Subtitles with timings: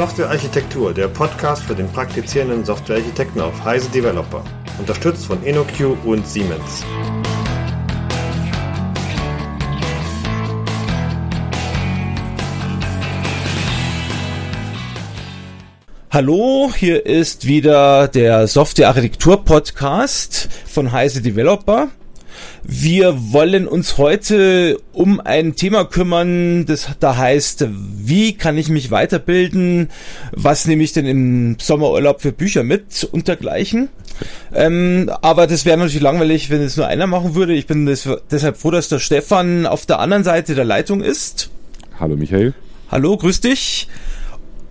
[0.00, 4.42] Softwarearchitektur, der Podcast für den praktizierenden Softwarearchitekten auf Heise Developer.
[4.78, 6.86] Unterstützt von InnoQ und Siemens.
[16.10, 21.90] Hallo, hier ist wieder der Softwarearchitektur Podcast von Heise Developer.
[22.62, 28.90] Wir wollen uns heute um ein Thema kümmern, das da heißt, wie kann ich mich
[28.90, 29.88] weiterbilden?
[30.32, 33.88] Was nehme ich denn im Sommerurlaub für Bücher mit und dergleichen?
[34.54, 37.54] Ähm, aber das wäre natürlich langweilig, wenn es nur einer machen würde.
[37.54, 41.50] Ich bin des, deshalb froh, dass der Stefan auf der anderen Seite der Leitung ist.
[41.98, 42.54] Hallo Michael.
[42.90, 43.88] Hallo, grüß dich.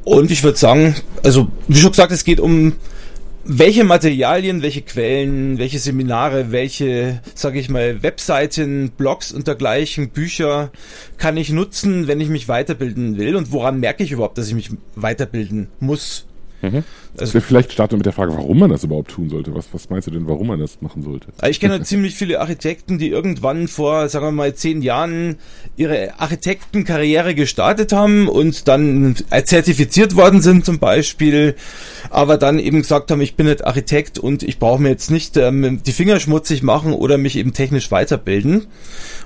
[0.03, 2.73] Und ich würde sagen, also wie schon gesagt, es geht um
[3.49, 10.71] welche Materialien, welche Quellen, welche Seminare, welche, sage ich mal, Webseiten, Blogs und dergleichen, Bücher
[11.18, 14.54] kann ich nutzen, wenn ich mich weiterbilden will und woran merke ich überhaupt, dass ich
[14.54, 16.27] mich weiterbilden muss?
[16.62, 16.84] Mhm.
[17.21, 19.53] Also vielleicht starten wir mit der Frage, warum man das überhaupt tun sollte.
[19.53, 21.27] Was, was meinst du denn, warum man das machen sollte?
[21.48, 25.37] Ich kenne ziemlich viele Architekten, die irgendwann vor, sagen wir mal, zehn Jahren
[25.76, 31.55] ihre Architektenkarriere gestartet haben und dann zertifiziert worden sind zum Beispiel,
[32.09, 35.37] aber dann eben gesagt haben, ich bin nicht Architekt und ich brauche mir jetzt nicht
[35.37, 38.67] ähm, die Finger schmutzig machen oder mich eben technisch weiterbilden.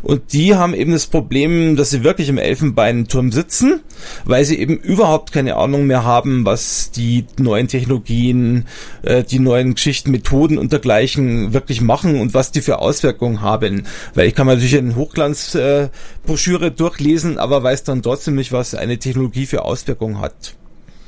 [0.02, 3.82] Und die haben eben das Problem, dass sie wirklich im Elfenbeinturm sitzen,
[4.26, 9.76] weil sie eben überhaupt keine Ahnung mehr haben, was die neuen Technologien, äh, die neuen
[9.76, 13.84] Geschichten, Methoden und dergleichen wirklich machen und was die für Auswirkungen haben.
[14.14, 18.76] Weil ich kann mir natürlich eine Hochglanzbroschüre äh, durchlesen, aber weiß dann trotzdem nicht, was
[18.76, 20.56] eine Technologie für Auswirkungen hat.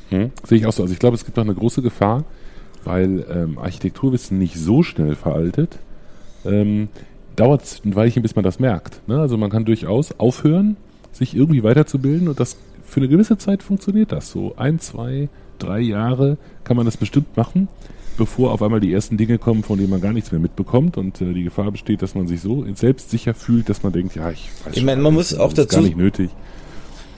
[0.10, 0.84] Hm, sehe ich auch so.
[0.84, 2.24] Also ich glaube, es gibt auch eine große Gefahr,
[2.84, 5.78] weil ähm, Architekturwissen nicht so schnell veraltet.
[6.46, 6.90] Ähm,
[7.36, 9.08] dauert es ein Weilchen, bis man das merkt.
[9.08, 9.20] Ne?
[9.20, 10.78] Also man kann durchaus aufhören,
[11.12, 14.30] sich irgendwie weiterzubilden und das für eine gewisse Zeit funktioniert das.
[14.30, 15.30] So ein, zwei,
[15.60, 17.68] drei Jahre kann man das bestimmt machen,
[18.18, 21.22] bevor auf einmal die ersten Dinge kommen, von denen man gar nichts mehr mitbekommt und
[21.22, 24.50] äh, die Gefahr besteht, dass man sich so selbstsicher fühlt, dass man denkt, ja, ich
[24.66, 26.30] weiß Ich meine, man muss auch dazu gar nicht nötig.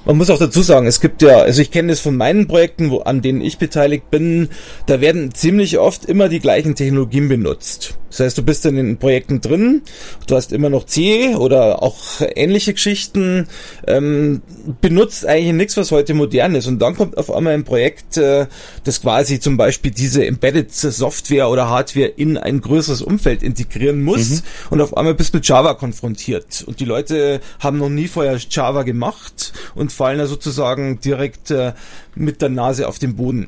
[0.08, 2.92] Man muss auch dazu sagen, es gibt ja, also ich kenne das von meinen Projekten,
[2.92, 4.48] wo, an denen ich beteiligt bin,
[4.86, 7.98] da werden ziemlich oft immer die gleichen Technologien benutzt.
[8.10, 9.82] Das heißt, du bist in den Projekten drin,
[10.28, 11.98] du hast immer noch C oder auch
[12.36, 13.48] ähnliche Geschichten,
[13.86, 14.42] ähm,
[14.82, 16.68] benutzt eigentlich nichts, was heute modern ist.
[16.68, 18.48] Und dann kommt auf einmal ein Projekt, äh,
[18.86, 24.30] das quasi zum Beispiel diese Embedded Software oder Hardware in ein größeres Umfeld integrieren muss.
[24.30, 24.42] Mhm.
[24.70, 26.64] Und auf einmal bist du mit Java konfrontiert.
[26.66, 31.74] Und die Leute haben noch nie vorher Java gemacht und fallen da sozusagen direkt äh,
[32.16, 33.48] mit der Nase auf den Boden.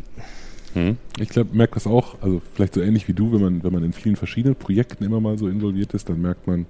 [0.73, 0.97] Hm.
[1.19, 3.83] Ich glaube, merkt das auch, also vielleicht so ähnlich wie du, wenn man, wenn man
[3.83, 6.65] in vielen verschiedenen Projekten immer mal so involviert ist, dann merkt man,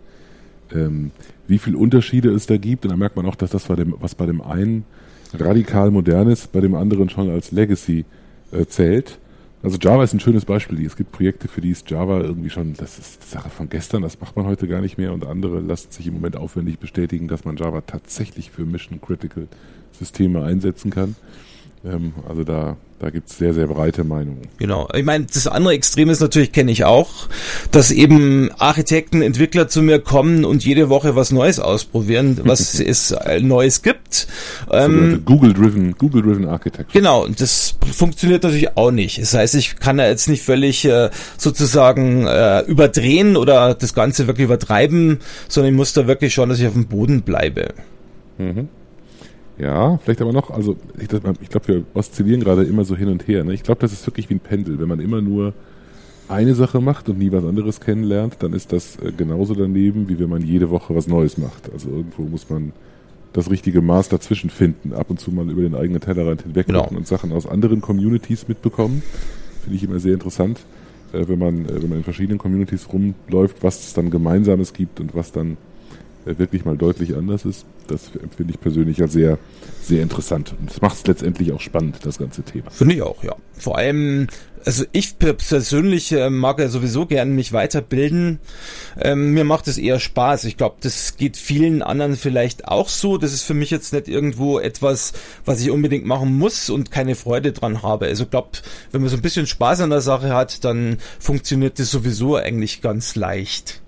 [0.74, 1.12] ähm,
[1.48, 3.96] wie viele Unterschiede es da gibt und dann merkt man auch, dass das, bei dem,
[4.00, 4.86] was bei dem einen
[5.34, 8.06] radikal modern ist, bei dem anderen schon als Legacy
[8.52, 9.18] äh, zählt.
[9.62, 10.86] Also Java ist ein schönes Beispiel.
[10.86, 14.20] Es gibt Projekte, für die ist Java irgendwie schon, das ist Sache von gestern, das
[14.22, 17.44] macht man heute gar nicht mehr und andere lassen sich im Moment aufwendig bestätigen, dass
[17.44, 19.48] man Java tatsächlich für Mission Critical
[19.92, 21.16] Systeme einsetzen kann.
[21.86, 24.50] Ähm, also da, da gibt's sehr, sehr breite Meinungen.
[24.58, 24.90] Genau.
[24.94, 27.30] Ich meine, das andere Extrem ist natürlich, kenne ich auch,
[27.72, 33.16] dass eben Architekten, Entwickler zu mir kommen und jede Woche was Neues ausprobieren, was es
[33.40, 34.28] Neues gibt.
[34.70, 36.92] Ähm, Google-driven, Google-driven Architecture.
[36.92, 37.24] Genau.
[37.24, 39.22] Und das funktioniert natürlich auch nicht.
[39.22, 44.28] Das heißt, ich kann da jetzt nicht völlig äh, sozusagen äh, überdrehen oder das Ganze
[44.28, 47.74] wirklich übertreiben, sondern ich muss da wirklich schauen, dass ich auf dem Boden bleibe.
[48.38, 48.68] Mhm.
[49.60, 51.10] Ja, vielleicht aber noch, also ich,
[51.42, 53.44] ich glaube, wir oszillieren gerade immer so hin und her.
[53.44, 53.54] Ne?
[53.54, 54.80] Ich glaube, das ist wirklich wie ein Pendel.
[54.80, 55.54] Wenn man immer nur
[56.30, 60.18] eine Sache macht und nie was anderes kennenlernt, dann ist das äh, genauso daneben, wie
[60.18, 61.72] wenn man jede Woche was Neues macht.
[61.74, 62.72] Also irgendwo muss man
[63.34, 64.94] das richtige Maß dazwischen finden.
[64.94, 66.88] Ab und zu mal über den eigenen Tellerrand hinweg genau.
[66.88, 69.04] und Sachen aus anderen Communities mitbekommen.
[69.64, 70.62] Finde ich immer sehr interessant,
[71.12, 75.02] äh, wenn man, äh, wenn man in verschiedenen Communities rumläuft, was es dann Gemeinsames gibt
[75.02, 75.58] und was dann
[76.26, 77.66] wirklich mal deutlich anders ist.
[77.88, 79.38] Das empfinde ich persönlich als sehr,
[79.82, 80.54] sehr interessant.
[80.60, 82.70] Und das macht es letztendlich auch spannend, das ganze Thema.
[82.70, 83.36] Finde ich auch, ja.
[83.54, 84.28] Vor allem,
[84.66, 88.40] also ich persönlich äh, mag ja sowieso gern mich weiterbilden.
[89.00, 90.44] Ähm, mir macht es eher Spaß.
[90.46, 93.18] Ich glaube, das geht vielen anderen vielleicht auch so.
[93.18, 95.14] Das ist für mich jetzt nicht irgendwo etwas,
[95.46, 98.06] was ich unbedingt machen muss und keine Freude dran habe.
[98.06, 98.50] Also ich glaube,
[98.92, 102.82] wenn man so ein bisschen Spaß an der Sache hat, dann funktioniert das sowieso eigentlich
[102.82, 103.82] ganz leicht.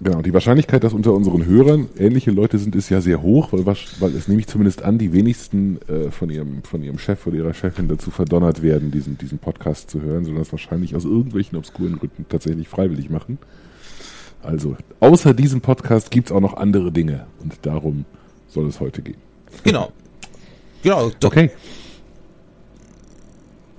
[0.00, 3.64] Genau, die Wahrscheinlichkeit, dass unter unseren Hörern ähnliche Leute sind, ist ja sehr hoch, weil,
[3.64, 7.36] weil es nehme ich zumindest an, die wenigsten äh, von, ihrem, von ihrem Chef oder
[7.36, 11.56] ihrer Chefin dazu verdonnert werden, diesen, diesen Podcast zu hören, sondern es wahrscheinlich aus irgendwelchen
[11.56, 13.38] obskuren Gründen tatsächlich freiwillig machen.
[14.42, 18.04] Also, außer diesem Podcast gibt es auch noch andere Dinge und darum
[18.48, 19.18] soll es heute gehen.
[19.64, 19.92] Genau.
[20.82, 21.10] Genau.
[21.24, 21.50] Okay.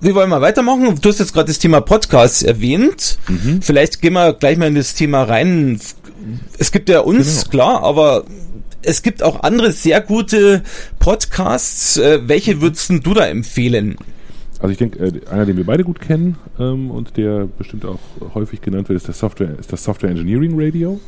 [0.00, 0.98] wir wollen mal weitermachen.
[1.00, 3.18] Du hast jetzt gerade das Thema Podcasts erwähnt.
[3.28, 3.62] Mhm.
[3.62, 5.80] Vielleicht gehen wir gleich mal in das Thema rein.
[6.58, 7.50] Es gibt ja uns, genau.
[7.50, 8.24] klar, aber
[8.82, 10.62] es gibt auch andere sehr gute
[10.98, 11.96] Podcasts.
[11.96, 13.96] Äh, welche würdest du da empfehlen?
[14.60, 18.00] Also ich denke, äh, einer, den wir beide gut kennen ähm, und der bestimmt auch
[18.34, 21.00] häufig genannt wird, ist, der Software, ist das Software Engineering Radio.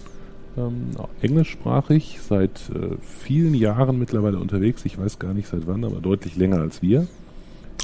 [0.56, 0.90] Ähm,
[1.22, 4.84] englischsprachig, seit äh, vielen Jahren mittlerweile unterwegs.
[4.84, 7.06] Ich weiß gar nicht seit wann, aber deutlich länger als wir.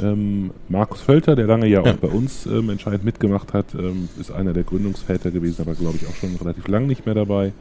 [0.02, 1.96] Ähm, Markus Völter, der lange ja auch ja.
[1.98, 6.06] bei uns ähm, entscheidend mitgemacht hat, ähm, ist einer der Gründungsväter gewesen, aber glaube ich
[6.06, 7.52] auch schon relativ lang nicht mehr dabei.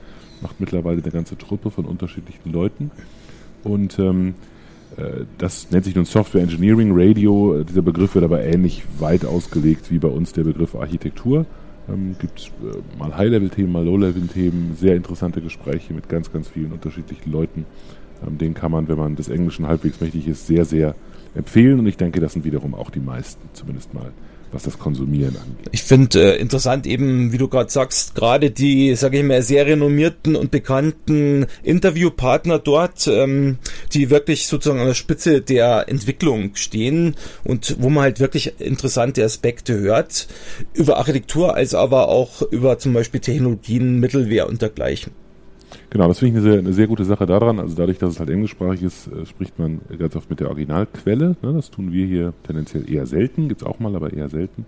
[0.41, 2.91] Macht mittlerweile eine ganze Truppe von unterschiedlichen Leuten.
[3.63, 4.35] Und ähm,
[4.97, 7.63] äh, das nennt sich nun Software Engineering Radio.
[7.63, 11.45] Dieser Begriff wird aber ähnlich weit ausgelegt wie bei uns der Begriff Architektur.
[11.87, 17.31] Ähm, gibt äh, mal High-Level-Themen, mal Low-Level-Themen, sehr interessante Gespräche mit ganz, ganz vielen unterschiedlichen
[17.31, 17.65] Leuten.
[18.25, 20.95] Ähm, den kann man, wenn man des Englischen halbwegs mächtig ist, sehr, sehr
[21.35, 21.79] empfehlen.
[21.79, 24.11] Und ich denke, das sind wiederum auch die meisten, zumindest mal
[24.55, 25.67] was das Konsumieren angeht.
[25.71, 29.65] Ich finde äh, interessant eben, wie du gerade sagst, gerade die, sage ich mal, sehr
[29.65, 33.57] renommierten und bekannten Interviewpartner dort, ähm,
[33.93, 39.23] die wirklich sozusagen an der Spitze der Entwicklung stehen und wo man halt wirklich interessante
[39.23, 40.27] Aspekte hört
[40.73, 45.24] über Architektur, als aber auch über zum Beispiel Technologien, Mittelwehr und dergleichen.
[45.89, 47.59] Genau, das finde ich eine sehr, eine sehr gute Sache daran.
[47.59, 51.35] Also dadurch, dass es halt englischsprachig ist, äh, spricht man ganz oft mit der Originalquelle.
[51.41, 51.53] Ne?
[51.53, 54.65] Das tun wir hier tendenziell eher selten, gibt es auch mal, aber eher selten.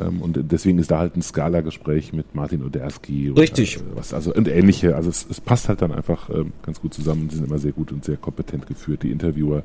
[0.00, 3.32] Ähm, und deswegen ist da halt ein Skala-Gespräch mit Martin Oderski.
[3.36, 3.78] Richtig.
[3.78, 4.96] Oder, was, also und ähnliche.
[4.96, 7.28] Also es, es passt halt dann einfach ähm, ganz gut zusammen.
[7.28, 9.02] Die sind immer sehr gut und sehr kompetent geführt.
[9.02, 9.62] Die Interviewer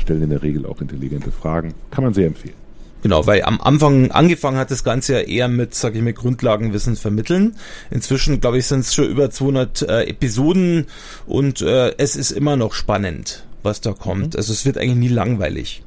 [0.00, 1.74] stellen in der Regel auch intelligente Fragen.
[1.90, 2.61] Kann man sehr empfehlen.
[3.02, 6.96] Genau, weil am Anfang angefangen hat das Ganze ja eher mit, sag ich mal, Grundlagenwissen
[6.96, 7.56] vermitteln.
[7.90, 10.86] Inzwischen, glaube ich, sind es schon über 200 äh, Episoden
[11.26, 14.34] und äh, es ist immer noch spannend, was da kommt.
[14.34, 14.36] Mhm.
[14.36, 15.82] Also es wird eigentlich nie langweilig.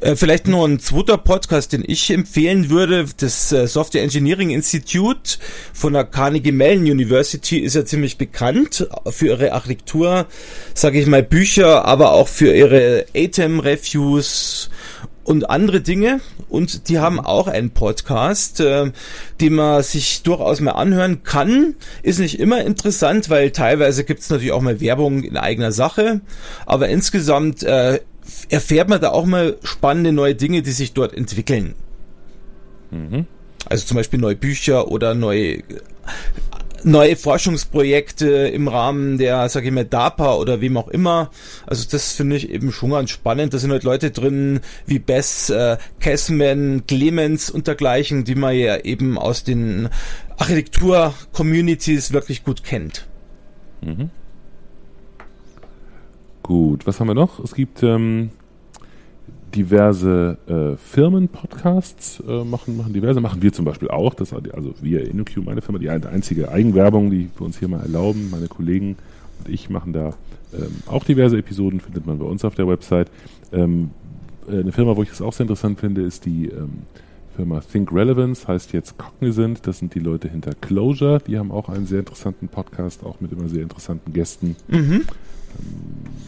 [0.00, 3.04] Äh, vielleicht noch ein zweiter Podcast, den ich empfehlen würde.
[3.18, 5.38] Das äh, Software Engineering Institute
[5.74, 10.26] von der Carnegie Mellon University ist ja ziemlich bekannt für ihre Architektur,
[10.74, 14.70] sage ich mal, Bücher, aber auch für ihre ATEM-Reviews
[15.30, 16.20] und andere Dinge.
[16.48, 18.90] Und die haben auch einen Podcast, äh,
[19.40, 21.76] den man sich durchaus mal anhören kann.
[22.02, 26.20] Ist nicht immer interessant, weil teilweise gibt es natürlich auch mal Werbung in eigener Sache.
[26.66, 28.00] Aber insgesamt äh,
[28.48, 31.74] erfährt man da auch mal spannende neue Dinge, die sich dort entwickeln.
[32.90, 33.26] Mhm.
[33.66, 35.62] Also zum Beispiel neue Bücher oder neue
[36.84, 41.30] neue Forschungsprojekte im Rahmen der, sag ich mal, DARPA oder wem auch immer.
[41.66, 43.54] Also das finde ich eben schon ganz spannend.
[43.54, 48.78] Da sind halt Leute drin wie Bess, äh, Kessman, Clemens und dergleichen, die man ja
[48.78, 49.88] eben aus den
[50.38, 53.06] Architektur-Communities wirklich gut kennt.
[53.82, 54.10] Mhm.
[56.42, 57.38] Gut, was haben wir noch?
[57.38, 58.30] Es gibt ähm,
[59.54, 64.14] diverse äh, Firmen-Podcasts äh, machen, machen diverse, machen wir zum Beispiel auch.
[64.14, 68.30] Das, also wir, InnoQ, meine Firma, die einzige Eigenwerbung, die wir uns hier mal erlauben.
[68.30, 68.96] Meine Kollegen
[69.38, 70.14] und ich machen da
[70.52, 73.10] ähm, auch diverse Episoden, findet man bei uns auf der Website.
[73.52, 73.90] Ähm,
[74.48, 76.82] äh, eine Firma, wo ich das auch sehr interessant finde, ist die ähm,
[77.36, 79.66] Firma Think Relevance, heißt jetzt Cognizant.
[79.66, 81.20] Das sind die Leute hinter Closure.
[81.26, 84.56] Die haben auch einen sehr interessanten Podcast, auch mit immer sehr interessanten Gästen.
[84.68, 84.76] Mhm.
[84.78, 85.04] Ähm,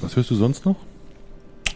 [0.00, 0.76] was hörst du sonst noch?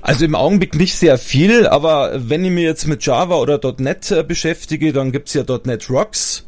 [0.07, 4.09] Also im Augenblick nicht sehr viel, aber wenn ich mir jetzt mit Java oder .NET
[4.13, 6.47] äh, beschäftige, dann gibt's ja .NET Rocks.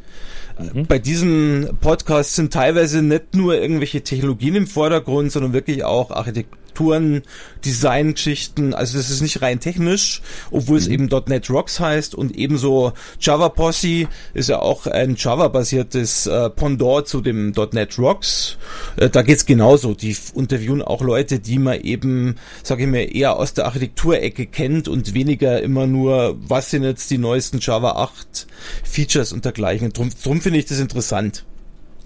[0.61, 0.87] Mhm.
[0.87, 6.57] Bei diesem Podcast sind teilweise nicht nur irgendwelche Technologien im Vordergrund, sondern wirklich auch Architektur
[6.79, 7.23] Architekturen,
[7.65, 8.75] Designgeschichten.
[8.75, 10.83] Also das ist nicht rein technisch, obwohl mhm.
[10.83, 16.51] es eben .NET Rocks heißt und ebenso Java Posse ist ja auch ein Java-basiertes äh,
[16.51, 18.59] Pendant zu dem .NET Rocks.
[18.97, 19.95] Äh, da geht's genauso.
[19.95, 24.89] Die interviewen auch Leute, die man eben, sage ich mir, eher aus der Architekturecke kennt
[24.89, 28.47] und weniger immer nur, was sind jetzt die neuesten Java 8
[28.85, 29.93] Features und dergleichen.
[29.93, 31.45] Drum, drum finde ich das interessant.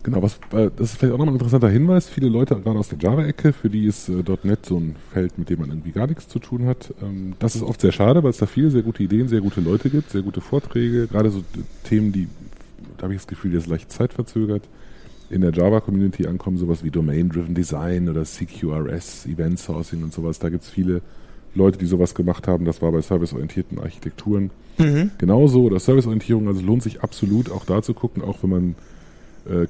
[0.05, 2.09] Genau, was, äh, das ist vielleicht auch nochmal ein interessanter Hinweis.
[2.09, 5.49] Viele Leute, gerade aus der Java-Ecke, für die ist äh, .NET so ein Feld, mit
[5.49, 6.93] dem man irgendwie gar nichts zu tun hat.
[7.01, 9.61] Ähm, das ist oft sehr schade, weil es da viele sehr gute Ideen, sehr gute
[9.61, 11.45] Leute gibt, sehr gute Vorträge, gerade so
[11.85, 12.27] Themen, die,
[12.97, 14.69] da habe ich das Gefühl, die ist leicht zeitverzögert,
[15.31, 20.41] in der Java-Community ankommen, sowas wie Domain-Driven Design oder CQRS, Event Sourcing und sowas.
[20.41, 21.01] Da gibt es viele
[21.55, 22.65] Leute, die sowas gemacht haben.
[22.65, 25.13] Das war bei serviceorientierten Architekturen mhm.
[25.19, 26.49] genauso oder Serviceorientierung.
[26.49, 28.75] Also lohnt sich absolut auch da zu gucken, auch wenn man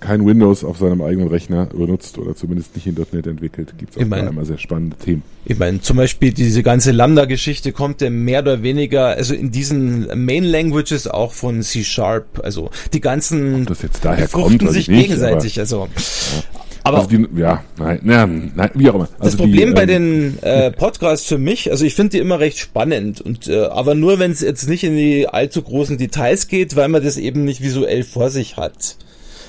[0.00, 4.02] kein Windows auf seinem eigenen Rechner benutzt oder zumindest nicht in .NET entwickelt, gibt es
[4.02, 5.22] auch mein, immer sehr spannende Themen.
[5.44, 10.06] Ich meine, zum Beispiel diese ganze Lambda-Geschichte kommt ja mehr oder weniger, also in diesen
[10.24, 15.54] Main-Languages auch von C-Sharp, also die ganzen Ob das jetzt daher kommt, sich nicht, gegenseitig,
[15.54, 15.88] aber, also
[16.36, 16.42] ja.
[16.84, 19.08] Aber also die, ja, nein, nein, nein, wie auch immer.
[19.18, 22.18] Also das Problem die, bei ähm, den äh, Podcasts für mich, also ich finde die
[22.18, 25.96] immer recht spannend und äh, aber nur wenn es jetzt nicht in die allzu großen
[25.96, 28.96] Details geht, weil man das eben nicht visuell vor sich hat.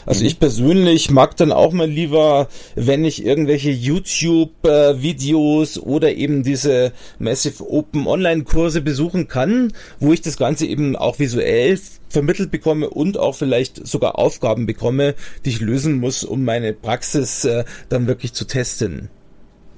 [0.05, 0.27] Also mhm.
[0.27, 7.69] ich persönlich mag dann auch mal lieber, wenn ich irgendwelche YouTube-Videos oder eben diese Massive
[7.69, 11.79] Open Online-Kurse besuchen kann, wo ich das Ganze eben auch visuell
[12.10, 17.45] vermittelt bekomme und auch vielleicht sogar Aufgaben bekomme, die ich lösen muss, um meine Praxis
[17.45, 19.10] äh, dann wirklich zu testen.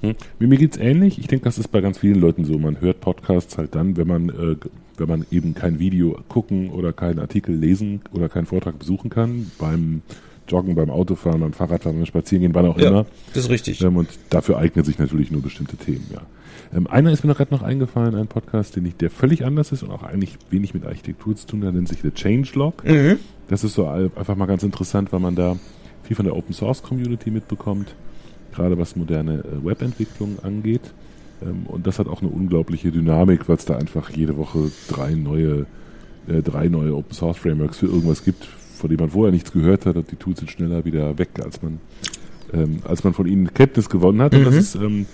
[0.08, 0.50] Hm.
[0.50, 1.20] Mir geht's ähnlich.
[1.20, 2.58] Ich denke, das ist bei ganz vielen Leuten so.
[2.58, 4.56] Man hört Podcasts halt dann, wenn man äh,
[4.98, 9.52] wenn man eben kein Video gucken oder keinen Artikel lesen oder keinen Vortrag besuchen kann,
[9.58, 10.02] beim
[10.48, 13.06] Joggen, beim Autofahren, beim Fahrradfahren, beim Spazierengehen, wann auch ja, immer.
[13.34, 13.82] Das ist richtig.
[13.82, 16.22] Ähm, und dafür eignen sich natürlich nur bestimmte Themen, ja.
[16.74, 19.72] Ähm, einer ist mir noch gerade noch eingefallen, ein Podcast, den ich, der völlig anders
[19.72, 22.84] ist und auch eigentlich wenig mit Architektur zu tun hat, nennt sich The Changelog.
[22.84, 23.20] Mhm.
[23.48, 25.58] Das ist so einfach mal ganz interessant, weil man da
[26.04, 27.96] viel von der Open Source Community mitbekommt,
[28.56, 30.82] gerade was moderne äh, Webentwicklung angeht.
[31.42, 35.12] Ähm, und das hat auch eine unglaubliche Dynamik, weil es da einfach jede Woche drei
[35.14, 35.66] neue,
[36.28, 39.86] äh, drei neue Open Source Frameworks für irgendwas gibt, von denen man vorher nichts gehört
[39.86, 41.80] hat und die Tools sind schneller wieder weg, als man,
[42.54, 44.34] ähm, als man von ihnen Kenntnis gewonnen hat.
[44.34, 44.40] Mhm.
[44.40, 45.06] Und das ist ähm,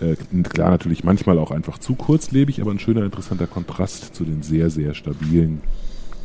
[0.00, 4.42] äh, klar natürlich manchmal auch einfach zu kurzlebig, aber ein schöner, interessanter Kontrast zu den
[4.42, 5.60] sehr, sehr stabilen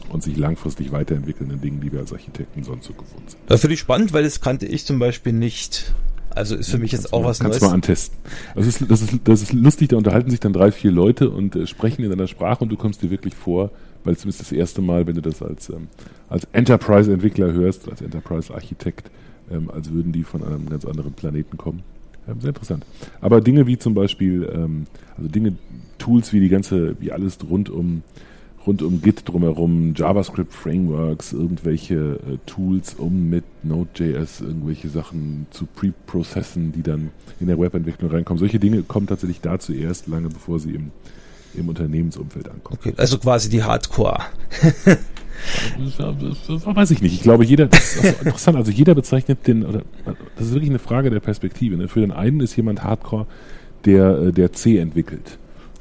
[0.09, 3.39] und sich langfristig weiterentwickelnden Dingen, die wir als Architekten sonst so gewohnt sind.
[3.47, 5.93] Das finde ich spannend, weil das kannte ich zum Beispiel nicht.
[6.35, 7.61] Also ist für mich jetzt auch mal, was kannst Neues.
[7.61, 8.17] Kannst du mal antesten.
[8.55, 11.55] Also ist, das, ist, das ist lustig, da unterhalten sich dann drei, vier Leute und
[11.55, 13.71] äh, sprechen in einer Sprache und du kommst dir wirklich vor,
[14.03, 15.87] weil es ist das erste Mal, wenn du das als, ähm,
[16.29, 19.11] als Enterprise-Entwickler hörst, als Enterprise-Architekt,
[19.51, 21.83] ähm, als würden die von einem ganz anderen Planeten kommen.
[22.27, 22.85] Ähm, sehr interessant.
[23.19, 24.85] Aber Dinge wie zum Beispiel, ähm,
[25.17, 25.55] also Dinge,
[25.97, 28.03] Tools wie die ganze, wie alles rund um
[28.65, 36.71] rund um Git drumherum, JavaScript-Frameworks, irgendwelche äh, Tools, um mit Node.js irgendwelche Sachen zu pre-processen,
[36.71, 38.39] die dann in der Webentwicklung reinkommen.
[38.39, 40.91] Solche Dinge kommen tatsächlich da zuerst, lange bevor sie im,
[41.55, 42.79] im Unternehmensumfeld ankommen.
[42.79, 44.19] Okay, also quasi die Hardcore.
[45.77, 45.99] Das,
[46.65, 47.13] weiß ich nicht.
[47.13, 49.81] Ich glaube, jeder, das ist interessant, also jeder bezeichnet den, oder
[50.35, 51.77] das ist wirklich eine Frage der Perspektive.
[51.77, 51.87] Ne?
[51.87, 53.25] Für den einen ist jemand Hardcore,
[53.85, 55.39] der, äh, der C entwickelt.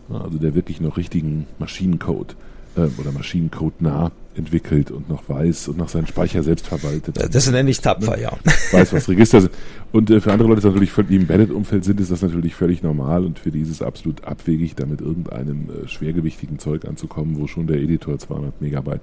[0.09, 2.35] Also der wirklich noch richtigen Maschinencode
[2.77, 7.19] äh, oder Maschinencode nah entwickelt und noch weiß und noch seinen Speicher selbst verwaltet.
[7.35, 8.23] Das nenne ich tapfer, ne?
[8.23, 8.33] ja.
[8.73, 9.53] Weiß, was Register sind.
[9.93, 12.83] Und äh, für andere Leute ist natürlich, die im Embedded-Umfeld sind, ist das natürlich völlig
[12.83, 17.39] normal und für die ist es absolut abwegig, da mit irgendeinem äh, schwergewichtigen Zeug anzukommen,
[17.39, 19.03] wo schon der Editor 200 Megabyte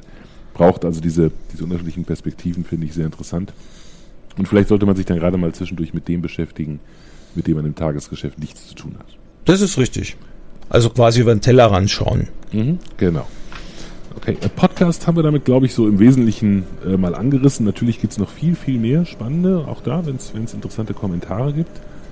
[0.53, 0.85] braucht.
[0.85, 3.53] Also diese, diese unterschiedlichen Perspektiven finde ich sehr interessant.
[4.37, 6.79] Und vielleicht sollte man sich dann gerade mal zwischendurch mit dem beschäftigen,
[7.35, 9.07] mit dem man im Tagesgeschäft nichts zu tun hat.
[9.45, 10.15] Das ist richtig.
[10.69, 12.27] Also quasi über den Teller ranschauen.
[12.51, 13.27] Mhm, genau.
[14.17, 17.67] Okay, Podcast haben wir damit, glaube ich, so im Wesentlichen äh, mal angerissen.
[17.67, 21.69] Natürlich gibt es noch viel, viel mehr spannende, auch da, wenn es interessante Kommentare gibt.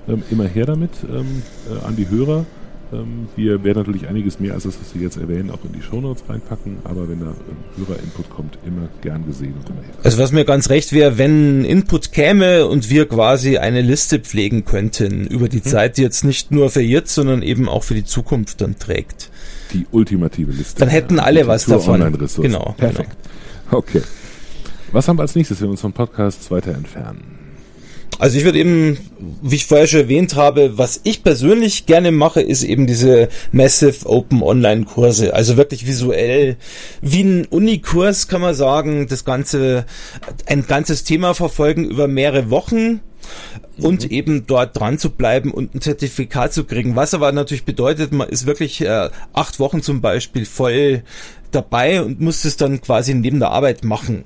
[0.08, 2.46] Ähm, immer her damit ähm, äh, an die Hörer.
[2.92, 5.82] Ähm, wir werden natürlich einiges mehr als das, was wir jetzt erwähnen, auch in die
[5.82, 9.94] Shownotes reinpacken, aber wenn da ähm, Hörerinput kommt, immer gern gesehen und immer her.
[10.04, 14.64] Also was mir ganz recht wäre, wenn Input käme und wir quasi eine Liste pflegen
[14.64, 15.64] könnten über die hm.
[15.64, 19.32] Zeit, die jetzt nicht nur für jetzt, sondern eben auch für die Zukunft dann trägt
[19.72, 20.80] die ultimative Liste.
[20.80, 22.00] Dann hätten alle was davon.
[22.40, 22.74] Genau.
[22.76, 23.16] Perfekt.
[23.70, 23.78] Genau.
[23.78, 24.02] Okay.
[24.92, 27.45] Was haben wir als nächstes, wenn wir uns vom Podcast weiter entfernen?
[28.18, 28.98] Also ich würde eben,
[29.42, 34.06] wie ich vorher schon erwähnt habe, was ich persönlich gerne mache, ist eben diese Massive
[34.06, 35.34] Open Online Kurse.
[35.34, 36.56] Also wirklich visuell,
[37.02, 39.84] wie ein Unikurs kann man sagen, das ganze,
[40.46, 43.00] ein ganzes Thema verfolgen über mehrere Wochen
[43.78, 44.10] und mhm.
[44.10, 46.96] eben dort dran zu bleiben und ein Zertifikat zu kriegen.
[46.96, 51.02] Was aber natürlich bedeutet, man ist wirklich äh, acht Wochen zum Beispiel voll
[51.50, 54.24] dabei und muss es dann quasi neben der Arbeit machen.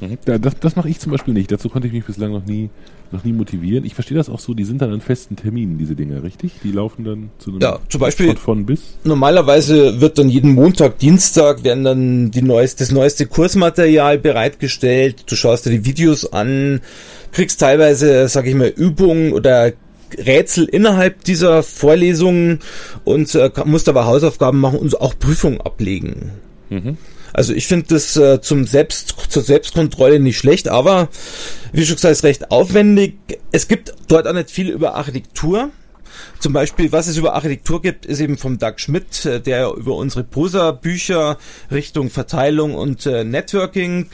[0.00, 0.18] Mhm.
[0.26, 1.50] Ja, das, das mache ich zum Beispiel nicht.
[1.52, 2.70] Dazu konnte ich mich bislang noch nie
[3.12, 3.84] noch nie motivieren.
[3.84, 6.52] Ich verstehe das auch so, die sind dann an festen Terminen, diese Dinge, richtig?
[6.62, 8.80] Die laufen dann zu einem ja, zum Beispiel von bis?
[9.04, 15.24] Normalerweise wird dann jeden Montag, Dienstag werden dann die neueste, das neueste Kursmaterial bereitgestellt.
[15.26, 16.80] Du schaust dir die Videos an,
[17.32, 19.72] kriegst teilweise, sag ich mal, Übungen oder
[20.16, 22.60] Rätsel innerhalb dieser Vorlesungen
[23.04, 26.32] und äh, musst aber Hausaufgaben machen und auch Prüfungen ablegen.
[26.68, 26.96] Mhm.
[27.32, 31.08] Also ich finde das äh, zum Selbst, zur Selbstkontrolle nicht schlecht, aber
[31.72, 33.16] wie schon gesagt, ist recht aufwendig.
[33.52, 35.70] Es gibt dort auch nicht viel über Architektur.
[36.38, 39.94] Zum Beispiel, was es über Architektur gibt, ist eben vom Doug Schmidt, äh, der über
[39.94, 41.38] unsere Prosa-Bücher
[41.70, 44.06] Richtung Verteilung und äh, Networking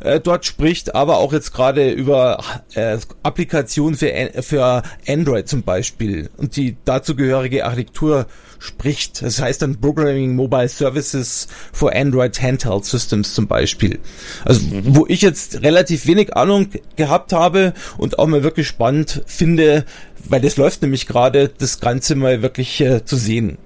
[0.00, 2.42] äh, dort spricht, aber auch jetzt gerade über
[2.74, 8.26] äh, Applikationen für, für Android zum Beispiel und die dazugehörige Architektur
[8.64, 9.22] spricht.
[9.22, 13.98] Das heißt dann Programming Mobile Services for Android Handheld Systems zum Beispiel.
[14.44, 19.84] Also wo ich jetzt relativ wenig Ahnung gehabt habe und auch mal wirklich spannend finde,
[20.28, 23.58] weil das läuft nämlich gerade, das Ganze mal wirklich äh, zu sehen.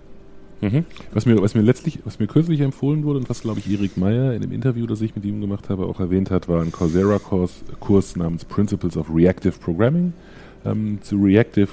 [0.61, 0.85] Mhm.
[1.12, 3.97] Was mir, was mir letztlich, was mir kürzlich empfohlen wurde und was glaube ich Erik
[3.97, 6.73] Meyer in dem Interview, das ich mit ihm gemacht habe, auch erwähnt hat, war ein
[6.73, 10.12] Coursera-Kurs Kurs namens Principles of Reactive Programming.
[10.64, 11.69] Ähm, zu Reactive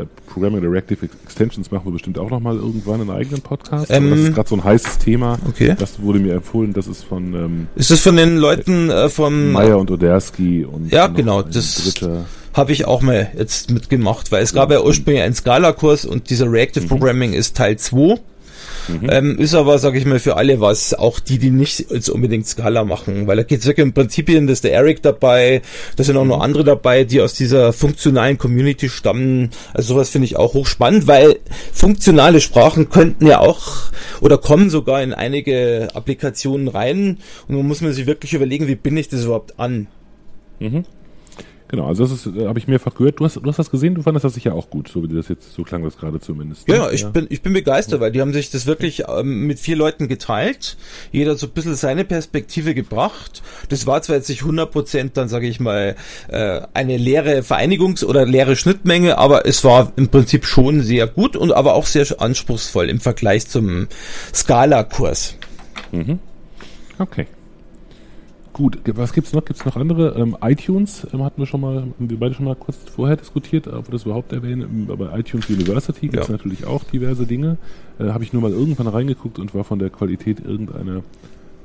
[0.00, 3.90] äh, Programming oder Reactive Extensions machen wir bestimmt auch nochmal irgendwann einen eigenen Podcast.
[3.90, 5.38] Ähm, das ist gerade so ein heißes Thema.
[5.48, 5.74] Okay.
[5.78, 9.52] Das wurde mir empfohlen, das ist von ähm, Ist das von den Leuten äh, vom
[9.52, 12.00] Meyer und Odersky und Ja, genau, das
[12.54, 16.50] habe ich auch mal jetzt mitgemacht, weil es gab ja ursprünglich einen Scala-Kurs und dieser
[16.50, 16.88] Reactive mhm.
[16.88, 18.18] Programming ist Teil 2
[18.88, 19.08] Mhm.
[19.10, 22.46] Ähm, ist aber, sage ich mal, für alle was, auch die, die nicht jetzt unbedingt
[22.46, 25.62] Scala machen, weil da geht es wirklich um Prinzipien, da ist der Eric dabei,
[25.96, 26.42] da sind auch noch mhm.
[26.42, 29.50] andere dabei, die aus dieser funktionalen Community stammen.
[29.74, 31.38] Also sowas finde ich auch hochspannend, weil
[31.72, 37.80] funktionale Sprachen könnten ja auch oder kommen sogar in einige Applikationen rein und man muss
[37.80, 39.88] man sich wirklich überlegen, wie bin ich das überhaupt an?
[40.60, 40.84] Mhm.
[41.72, 43.18] Genau, also das ist, äh, habe ich mehrfach gehört.
[43.18, 45.28] Du hast, du hast das gesehen, du fandest das sicher auch gut, so wie das
[45.28, 46.68] jetzt, so klang das gerade zumindest.
[46.68, 46.92] Ja, ne?
[46.92, 47.08] ich ja.
[47.08, 50.76] bin, ich bin begeistert, weil die haben sich das wirklich ähm, mit vier Leuten geteilt.
[51.12, 53.42] Jeder hat so ein bisschen seine Perspektive gebracht.
[53.70, 55.96] Das war zwar jetzt nicht 100 Prozent, dann sage ich mal,
[56.28, 61.36] äh, eine leere Vereinigungs- oder leere Schnittmenge, aber es war im Prinzip schon sehr gut
[61.36, 63.88] und aber auch sehr anspruchsvoll im Vergleich zum
[64.34, 65.38] Scala-Kurs.
[65.90, 66.18] Mhm.
[66.98, 67.26] Okay.
[68.52, 69.44] Gut, was gibt's noch?
[69.46, 70.14] Gibt's noch andere?
[70.18, 73.66] Ähm, iTunes ähm, hatten wir schon mal, haben wir beide schon mal kurz vorher diskutiert,
[73.66, 74.86] ob wir das überhaupt erwähnen.
[74.88, 76.32] Ähm, bei iTunes University gibt's ja.
[76.32, 77.56] natürlich auch diverse Dinge.
[77.98, 81.02] Äh, Habe ich nur mal irgendwann reingeguckt und war von der Qualität irgendeiner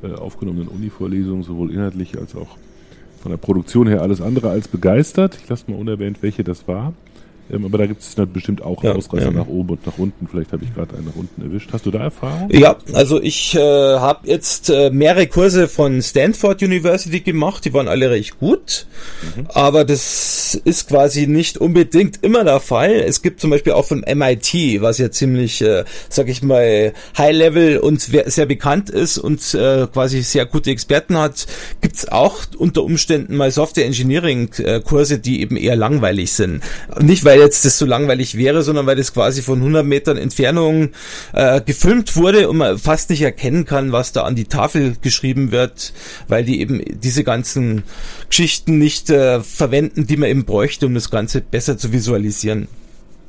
[0.01, 2.57] äh, aufgenommenen Uni-Vorlesung sowohl inhaltlich als auch
[3.21, 5.37] von der Produktion her alles andere als begeistert.
[5.43, 6.93] Ich lasse mal unerwähnt, welche das war.
[7.51, 9.31] Ähm, aber da gibt es bestimmt auch ja, Ausreißer ja.
[9.31, 10.27] nach oben und nach unten.
[10.27, 11.69] Vielleicht habe ich gerade einen nach unten erwischt.
[11.71, 12.49] Hast du da Erfahrung?
[12.51, 17.65] Ja, also ich äh, habe jetzt äh, mehrere Kurse von Stanford University gemacht.
[17.65, 18.87] Die waren alle recht gut.
[19.35, 19.47] Mhm.
[19.49, 22.91] Aber das ist quasi nicht unbedingt immer der Fall.
[22.91, 27.77] Es gibt zum Beispiel auch von MIT, was ja ziemlich, äh, sag ich mal, High-Level
[27.77, 31.47] und sehr bekannt ist und äh, quasi sehr gute Experten hat,
[31.81, 36.63] gibt's auch unter Umständen mal Software Engineering äh, Kurse, die eben eher langweilig sind.
[36.99, 40.17] Nicht weil weil jetzt das so langweilig wäre, sondern weil das quasi von 100 Metern
[40.17, 40.89] Entfernung
[41.33, 45.51] äh, gefilmt wurde und man fast nicht erkennen kann, was da an die Tafel geschrieben
[45.51, 45.93] wird,
[46.27, 47.83] weil die eben diese ganzen
[48.29, 52.67] Geschichten nicht äh, verwenden, die man eben bräuchte, um das Ganze besser zu visualisieren.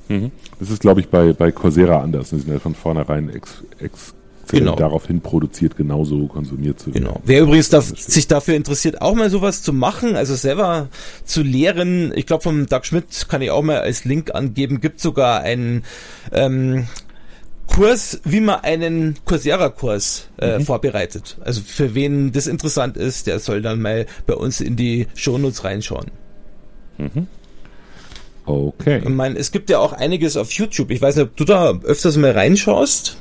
[0.09, 0.31] Mhm.
[0.59, 2.31] Das ist, glaube ich, bei, bei Coursera anders.
[2.31, 4.15] Die sind ja von vornherein ex, ex
[4.49, 4.77] genau.
[4.77, 7.05] daraufhin produziert, genauso konsumiert zu werden.
[7.05, 7.21] Genau.
[7.25, 10.89] Wer übrigens da, sich dafür interessiert, auch mal sowas zu machen, also selber
[11.25, 15.01] zu lehren, ich glaube vom Doug Schmidt kann ich auch mal als Link angeben, gibt
[15.01, 15.85] sogar einen
[16.33, 16.87] ähm,
[17.69, 20.65] Kurs, wie man einen Coursera-Kurs äh, mhm.
[20.65, 21.37] vorbereitet.
[21.41, 25.65] Also für wen das interessant ist, der soll dann mal bei uns in die Shownotes
[25.65, 26.07] reinschauen.
[26.97, 27.27] Mhm.
[28.47, 29.03] Okay.
[29.05, 30.91] Ich meine, es gibt ja auch einiges auf YouTube.
[30.91, 33.19] Ich weiß nicht, ob du da öfters mal reinschaust.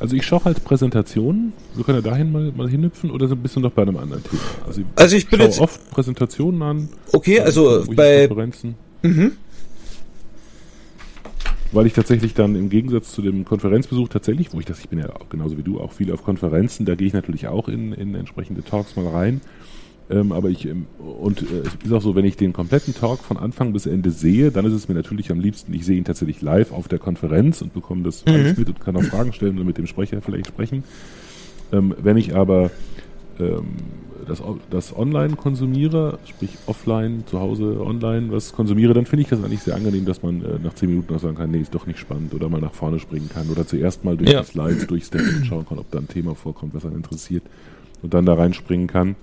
[0.00, 1.52] Also ich schaue halt Präsentationen.
[1.74, 4.22] Wir können ja dahin mal, mal hinhüpfen oder so ein bisschen noch bei einem anderen
[4.22, 4.42] Thema.
[4.66, 6.88] Also ich, also ich bin jetzt oft Präsentationen an.
[7.12, 8.74] Okay, also bei Konferenzen.
[9.02, 9.32] Mhm.
[11.72, 15.00] Weil ich tatsächlich dann im Gegensatz zu dem Konferenzbesuch tatsächlich, wo ich das, ich bin
[15.00, 18.14] ja genauso wie du auch viel auf Konferenzen, da gehe ich natürlich auch in, in
[18.14, 19.40] entsprechende Talks mal rein.
[20.10, 23.20] Ähm, aber ich, ähm, und äh, es ist auch so, wenn ich den kompletten Talk
[23.20, 26.04] von Anfang bis Ende sehe, dann ist es mir natürlich am liebsten, ich sehe ihn
[26.04, 28.32] tatsächlich live auf der Konferenz und bekomme das mhm.
[28.32, 30.84] alles mit und kann auch Fragen stellen und mit dem Sprecher vielleicht sprechen.
[31.72, 32.70] Ähm, wenn ich aber
[33.40, 33.76] ähm,
[34.26, 39.42] das, das online konsumiere, sprich offline, zu Hause online was konsumiere, dann finde ich das
[39.42, 41.86] eigentlich sehr angenehm, dass man äh, nach zehn Minuten noch sagen kann, nee, ist doch
[41.86, 44.40] nicht spannend oder mal nach vorne springen kann oder zuerst mal durch ja.
[44.40, 47.44] die Slides durchsteppen schauen kann, ob da ein Thema vorkommt, was einen interessiert
[48.02, 49.16] und dann da reinspringen kann.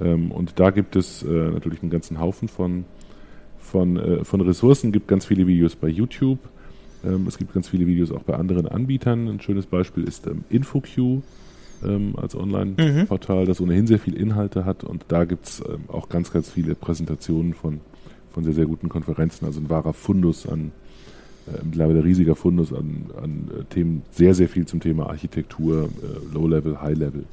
[0.00, 2.84] Ähm, und da gibt es äh, natürlich einen ganzen Haufen von,
[3.58, 6.38] von, äh, von Ressourcen, gibt ganz viele Videos bei YouTube.
[7.04, 9.28] Ähm, es gibt ganz viele Videos auch bei anderen Anbietern.
[9.28, 11.22] Ein schönes Beispiel ist ähm, InfoQ
[11.84, 13.46] ähm, als Online-Portal, mhm.
[13.46, 14.84] das ohnehin sehr viele Inhalte hat.
[14.84, 17.80] Und da gibt es ähm, auch ganz, ganz viele Präsentationen von,
[18.32, 19.46] von sehr, sehr guten Konferenzen.
[19.46, 20.72] Also ein wahrer Fundus an,
[21.46, 26.34] äh, mittlerweile riesiger Fundus an, an äh, Themen, sehr, sehr viel zum Thema Architektur, äh,
[26.34, 27.24] Low-Level, High-Level.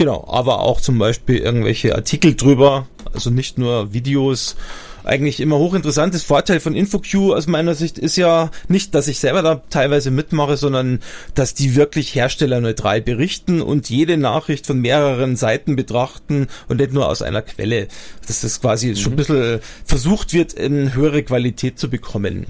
[0.00, 4.56] Genau, aber auch zum Beispiel irgendwelche Artikel drüber, also nicht nur Videos.
[5.04, 9.42] Eigentlich immer hochinteressantes Vorteil von InfoQ aus meiner Sicht ist ja nicht, dass ich selber
[9.42, 11.00] da teilweise mitmache, sondern
[11.34, 17.08] dass die wirklich herstellerneutral berichten und jede Nachricht von mehreren Seiten betrachten und nicht nur
[17.08, 17.88] aus einer Quelle.
[18.26, 18.96] Dass das quasi mhm.
[18.96, 22.46] schon ein bisschen versucht wird, in höhere Qualität zu bekommen.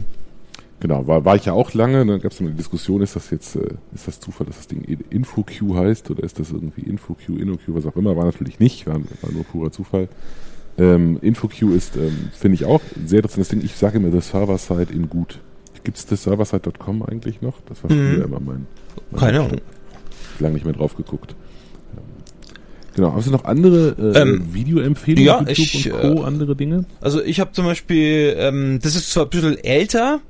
[0.80, 3.54] Genau, war, war ich ja auch lange, dann gab es eine Diskussion, ist das jetzt,
[3.54, 7.60] äh, ist das Zufall, dass das Ding InfoQ heißt oder ist das irgendwie InfoQ, InnoQ,
[7.68, 10.08] was auch immer, war natürlich nicht, war, war nur purer Zufall.
[10.78, 13.60] Ähm, InfoQ ist, ähm, finde ich auch sehr interessantes Ding.
[13.62, 15.38] Ich sage immer, the Server-Side in gut.
[15.84, 17.54] Gibt es das Serverside.com eigentlich noch?
[17.66, 18.24] Das war früher mhm.
[18.24, 18.66] immer mein,
[19.10, 19.60] mein Keine Ahnung.
[20.38, 21.34] Lange nicht mehr drauf geguckt.
[23.00, 25.26] Genau, hast du noch andere äh, ähm, Videoempfehlungen?
[25.26, 26.84] Ja, YouTube ich, und Co., äh, andere Dinge?
[27.00, 30.20] Also ich habe zum Beispiel, ähm, das ist zwar ein bisschen älter,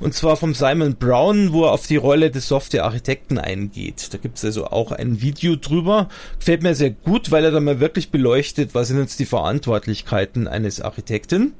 [0.00, 4.08] und zwar vom Simon Brown, wo er auf die Rolle des Software-Architekten eingeht.
[4.12, 6.08] Da gibt es also auch ein Video drüber.
[6.38, 10.48] Gefällt mir sehr gut, weil er da mal wirklich beleuchtet, was sind jetzt die Verantwortlichkeiten
[10.48, 11.52] eines Architekten.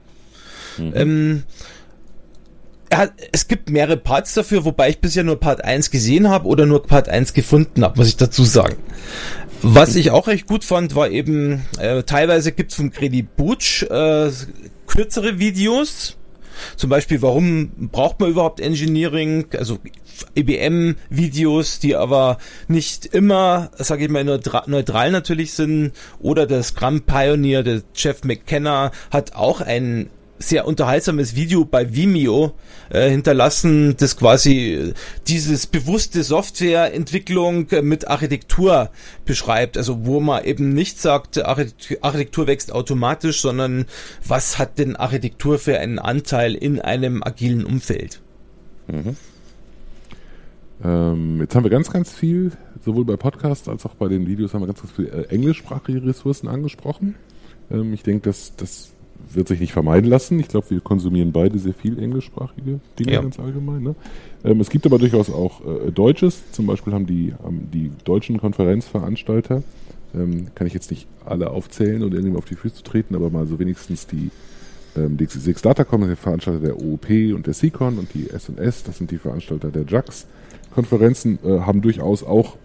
[0.79, 0.93] Mhm.
[0.95, 1.43] Ähm,
[2.99, 6.67] hat, es gibt mehrere Parts dafür, wobei ich bisher nur Part 1 gesehen habe oder
[6.67, 8.77] nur Part 1 gefunden habe, muss ich dazu sagen.
[9.63, 14.31] Was ich auch recht gut fand, war eben, äh, teilweise gibt's vom Credit Butch äh,
[14.87, 16.17] kürzere Videos.
[16.77, 19.47] Zum Beispiel, warum braucht man überhaupt Engineering?
[19.57, 19.79] Also
[20.35, 25.93] IBM-Videos, die aber nicht immer, sage ich mal, neutral natürlich sind.
[26.21, 32.53] Oder der Scrum Pioneer, der Jeff McKenna, hat auch ein sehr unterhaltsames Video bei Vimeo
[32.91, 34.95] äh, hinterlassen, das quasi äh,
[35.29, 38.91] dieses bewusste Softwareentwicklung mit Architektur
[39.25, 39.77] beschreibt.
[39.77, 43.87] Also wo man eben nicht sagt, Architektur wächst automatisch, sondern
[44.27, 48.21] was hat denn Architektur für einen Anteil in einem agilen Umfeld?
[48.89, 49.17] Mhm.
[50.83, 52.53] Ähm, jetzt haben wir ganz, ganz viel,
[52.85, 56.05] sowohl bei Podcasts als auch bei den Videos haben wir ganz, ganz viele äh, englischsprachige
[56.05, 57.15] Ressourcen angesprochen.
[57.71, 58.94] Ähm, ich denke, dass das
[59.33, 60.39] wird sich nicht vermeiden lassen.
[60.41, 63.23] Ich glaube, wir konsumieren beide sehr viel englischsprachige Dinge ja.
[63.23, 63.83] ganz allgemein.
[63.83, 63.95] Ne?
[64.45, 66.51] Ähm, es gibt aber durchaus auch äh, Deutsches.
[66.53, 69.63] Zum Beispiel haben die, haben die deutschen Konferenzveranstalter,
[70.15, 73.47] ähm, kann ich jetzt nicht alle aufzählen und irgendwie auf die Füße treten, aber mal
[73.47, 74.31] so wenigstens die
[74.97, 78.85] ähm, die Six Datacom ist der Veranstalter der OOP und der SICON und die S&S,
[78.85, 80.27] das sind die Veranstalter der JAX.
[80.73, 82.57] Konferenzen äh, haben durchaus auch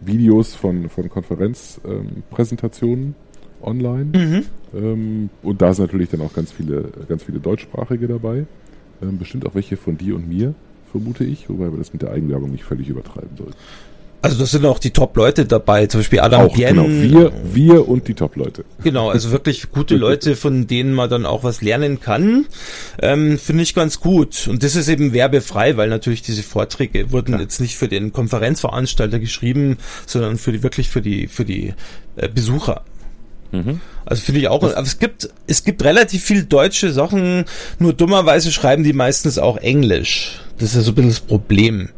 [0.00, 3.14] Videos von, von Konferenzpräsentationen ähm,
[3.62, 4.06] online.
[4.16, 4.44] Mhm.
[4.74, 8.46] Ähm, und da sind natürlich dann auch ganz viele, ganz viele deutschsprachige dabei.
[9.02, 10.54] Ähm, bestimmt auch welche von dir und mir,
[10.90, 13.54] vermute ich, wobei wir das mit der Eigenwerbung nicht völlig übertreiben sollten.
[14.20, 16.74] Also das sind auch die Top-Leute dabei, zum Beispiel Adam auch, Bien.
[16.74, 18.64] Genau, wir, wir und die Top-Leute.
[18.82, 22.46] Genau, also wirklich gute Leute, von denen man dann auch was lernen kann,
[23.00, 24.48] ähm, finde ich ganz gut.
[24.48, 27.40] Und das ist eben werbefrei, weil natürlich diese Vorträge wurden ja.
[27.40, 31.74] jetzt nicht für den Konferenzveranstalter geschrieben, sondern für die wirklich für die für die
[32.16, 32.82] äh, Besucher.
[33.52, 33.80] Mhm.
[34.04, 37.44] Also finde ich auch, aber es gibt, es gibt relativ viel deutsche Sachen,
[37.78, 40.40] nur dummerweise schreiben die meistens auch Englisch.
[40.58, 41.88] Das ist ja so ein bisschen das Problem.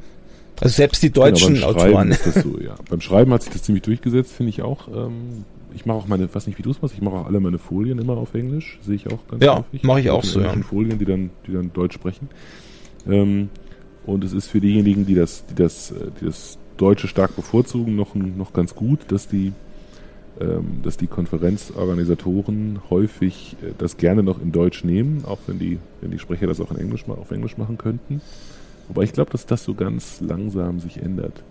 [0.61, 2.13] Also selbst die genau, deutschen genau, Autoren.
[2.13, 2.75] So, ja.
[2.89, 4.89] beim Schreiben hat sich das ziemlich durchgesetzt, finde ich auch.
[4.89, 7.41] Ähm, ich mache auch meine, weiß nicht, wie du es machst, ich mache auch alle
[7.41, 10.53] meine Folien immer auf Englisch, sehe ich auch ganz ja, mache ich auch so, ja.
[10.69, 12.29] Folien, die dann, die dann Deutsch sprechen.
[13.09, 13.49] Ähm,
[14.05, 17.95] und es ist für diejenigen, die das, die das, äh, die das Deutsche stark bevorzugen,
[17.97, 19.53] noch, noch ganz gut, dass die
[20.83, 26.11] dass die Konferenzorganisatoren häufig äh, das gerne noch in Deutsch nehmen, auch wenn die, wenn
[26.11, 28.21] die Sprecher das auch in Englisch, auf Englisch machen könnten.
[28.89, 31.43] Wobei ich glaube, dass das so ganz langsam sich ändert.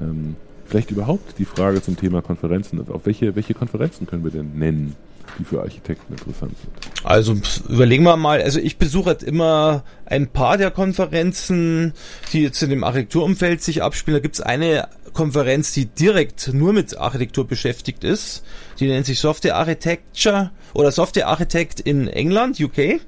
[0.00, 2.80] Ähm, vielleicht überhaupt die Frage zum Thema Konferenzen.
[2.88, 4.96] Auf welche, welche Konferenzen können wir denn nennen?
[5.38, 7.04] die für Architekten interessant sind?
[7.04, 7.34] Also
[7.68, 11.92] überlegen wir mal, also ich besuche halt immer ein paar der Konferenzen,
[12.32, 14.16] die jetzt in dem Architekturumfeld sich abspielen.
[14.16, 18.44] Da gibt es eine Konferenz, die direkt nur mit Architektur beschäftigt ist.
[18.78, 23.00] Die nennt sich Software Architecture oder Software Architect in England, UK.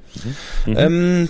[0.65, 0.77] Mhm.
[0.77, 1.29] Ähm,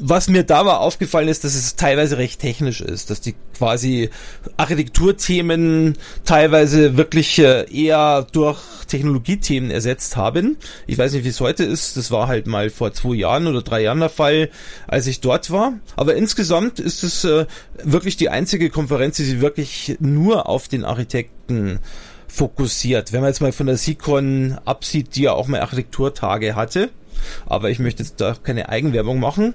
[0.00, 4.10] was mir da war aufgefallen ist, dass es teilweise recht technisch ist, dass die quasi
[4.56, 10.56] Architekturthemen teilweise wirklich äh, eher durch Technologiethemen ersetzt haben.
[10.86, 11.96] Ich weiß nicht, wie es heute ist.
[11.96, 14.50] Das war halt mal vor zwei Jahren oder drei Jahren der Fall,
[14.86, 15.74] als ich dort war.
[15.96, 17.46] Aber insgesamt ist es äh,
[17.82, 21.80] wirklich die einzige Konferenz, die sich wirklich nur auf den Architekten
[22.28, 23.12] fokussiert.
[23.12, 26.90] Wenn man jetzt mal von der SICON absieht, die ja auch mal Architekturtage hatte
[27.46, 29.54] aber ich möchte jetzt da keine Eigenwerbung machen.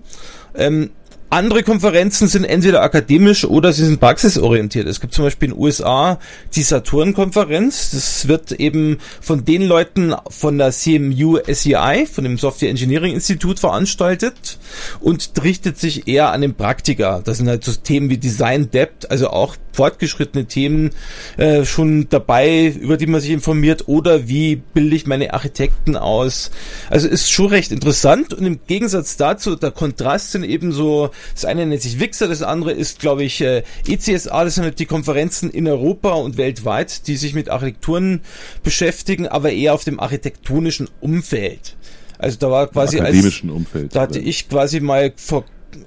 [0.56, 0.91] Ähm,
[1.32, 4.86] andere Konferenzen sind entweder akademisch oder sie sind praxisorientiert.
[4.86, 6.20] Es gibt zum Beispiel in den USA
[6.56, 7.91] die Saturn-Konferenz.
[7.91, 13.60] Das wird eben von den Leuten von der CMU SEI, von dem Software Engineering Institut
[13.60, 14.60] veranstaltet
[15.00, 17.22] und richtet sich eher an den Praktiker.
[17.24, 20.91] Das sind halt so Themen wie Design Depth, also auch fortgeschrittene Themen
[21.38, 26.52] äh, schon dabei, über die man sich informiert oder wie bilde ich meine Architekten aus.
[26.89, 31.46] Also ist schon recht interessant und im Gegensatz dazu, der Kontrast sind eben so, das
[31.46, 34.86] eine nennt sich Wixer, das andere ist, glaube ich, äh, ECSA, das sind halt die
[34.86, 38.22] Konferenzen in Europa und weltweit, die sich mit Architekturen
[38.64, 41.76] beschäftigen, aber eher auf dem architektonischen Umfeld.
[42.18, 43.96] Also da war quasi akademischen als, Umfeld.
[43.96, 45.44] Da hatte ich quasi mal vor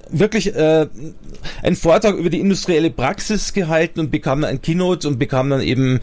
[0.09, 0.87] wirklich äh,
[1.63, 5.61] einen Vortrag über die industrielle Praxis gehalten und bekam dann ein Keynote und bekam dann
[5.61, 5.99] eben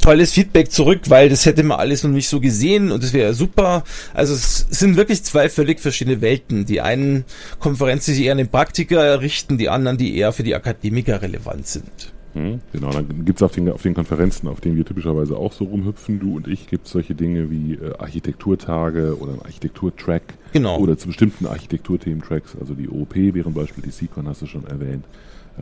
[0.00, 3.34] tolles Feedback zurück, weil das hätte man alles noch nicht so gesehen und das wäre
[3.34, 3.84] super.
[4.14, 6.64] Also es sind wirklich zwei völlig verschiedene Welten.
[6.66, 7.24] Die einen
[7.58, 11.66] Konferenzen, die eher an den Praktiker richten, die anderen, die eher für die Akademiker relevant
[11.66, 12.12] sind.
[12.38, 15.52] Hm, genau, dann gibt es auf den, auf den Konferenzen, auf denen wir typischerweise auch
[15.52, 20.22] so rumhüpfen, du und ich, gibt es solche Dinge wie äh, Architekturtage oder ein Architekturtrack
[20.52, 20.78] Genau.
[20.78, 25.04] oder zu bestimmten Architekturthemen-Tracks, also die OOP wären Beispiel, die Seacon hast du schon erwähnt,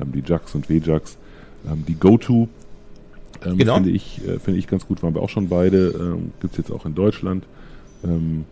[0.00, 1.16] ähm, die JAX und WJAX,
[1.66, 2.48] ähm, die GoTo
[3.44, 3.74] ähm, Genau.
[3.76, 6.58] finde ich, äh, finde ich ganz gut, waren wir auch schon beide, ähm, gibt es
[6.58, 7.44] jetzt auch in Deutschland,
[8.04, 8.44] ähm,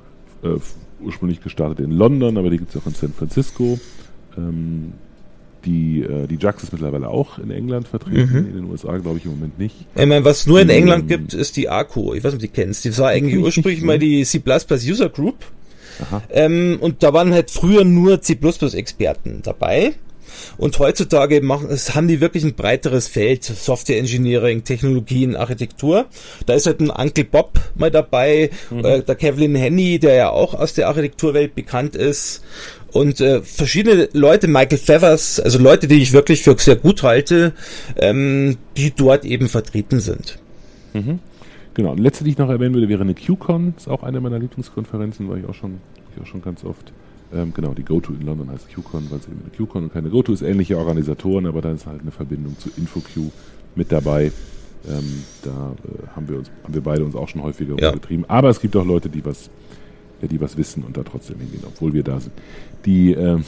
[0.43, 0.57] äh,
[1.01, 3.79] ursprünglich gestartet in London, aber die gibt es auch in San Francisco.
[4.39, 4.93] Ähm,
[5.64, 8.38] die, äh, die JAX ist mittlerweile auch in England vertreten, Mhm.
[8.48, 9.74] in den USA glaube ich im Moment nicht.
[9.94, 12.14] Ich meine, was nur in Ähm, England gibt, ist die ARCO.
[12.14, 12.85] Ich weiß nicht, ob du die kennst.
[12.85, 14.42] Die war eigentlich ursprünglich mal die C++
[14.90, 15.37] User Group.
[16.31, 19.92] Ähm, und da waren halt früher nur C++-Experten dabei.
[20.59, 23.44] Und heutzutage machen, haben die wirklich ein breiteres Feld.
[23.44, 26.07] Software Engineering, Technologien, Architektur.
[26.46, 28.50] Da ist halt ein Uncle Bob mal dabei,
[28.83, 32.42] äh, der Kevlin Henny, der ja auch aus der Architekturwelt bekannt ist.
[32.94, 37.52] Und äh, verschiedene Leute, Michael Feathers, also Leute, die ich wirklich für sehr gut halte,
[37.96, 40.38] ähm, die dort eben vertreten sind.
[41.74, 43.74] Genau, und letzte, die ich noch erwähnen würde, wäre eine QCon.
[43.76, 45.78] Ist auch eine meiner Lieblingskonferenzen, war ich auch schon,
[46.14, 46.92] ich auch schon ganz oft.
[47.35, 50.09] Ähm, genau, die GoTo in London heißt QCon, weil es eben eine QCon und keine
[50.09, 50.42] GoTo ist.
[50.42, 53.33] Ähnliche Organisatoren, aber da ist halt eine Verbindung zu InfoQ
[53.74, 54.30] mit dabei.
[54.88, 57.88] Ähm, da äh, haben wir uns, haben wir beide uns auch schon häufiger Ja.
[57.88, 58.24] rumgetrieben.
[58.28, 59.50] Aber es gibt auch Leute, die was,
[60.22, 62.33] die was wissen und da trotzdem hingehen, obwohl wir da sind.
[62.87, 63.44] Die ähm,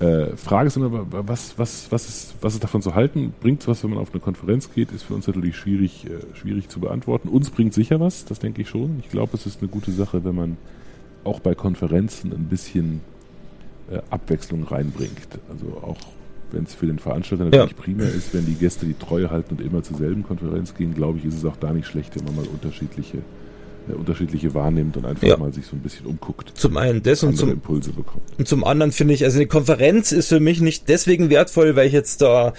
[0.00, 3.32] äh, Frage ist immer, wa- was, was, was, ist, was ist davon zu halten?
[3.40, 4.92] Bringt es was, wenn man auf eine Konferenz geht?
[4.92, 7.28] Ist für uns natürlich schwierig, äh, schwierig zu beantworten.
[7.28, 8.98] Uns bringt sicher was, das denke ich schon.
[9.00, 10.56] Ich glaube, es ist eine gute Sache, wenn man
[11.24, 13.00] auch bei Konferenzen ein bisschen
[13.90, 15.38] äh, Abwechslung reinbringt.
[15.50, 15.96] Also auch
[16.52, 19.60] wenn es für den Veranstalter natürlich primär ist, wenn die Gäste die Treue halten und
[19.60, 22.36] immer zur selben Konferenz gehen, glaube ich, ist es auch da nicht schlecht, wenn man
[22.36, 23.20] mal unterschiedliche, äh,
[23.92, 25.36] unterschiedliche wahrnimmt und einfach Ja.
[25.36, 26.52] mal sich so ein bisschen umguckt.
[26.54, 28.22] Zum einen das und zum Impulse bekommt.
[28.38, 31.86] Und zum anderen finde ich, also eine Konferenz ist für mich nicht deswegen wertvoll, weil
[31.86, 32.54] ich jetzt da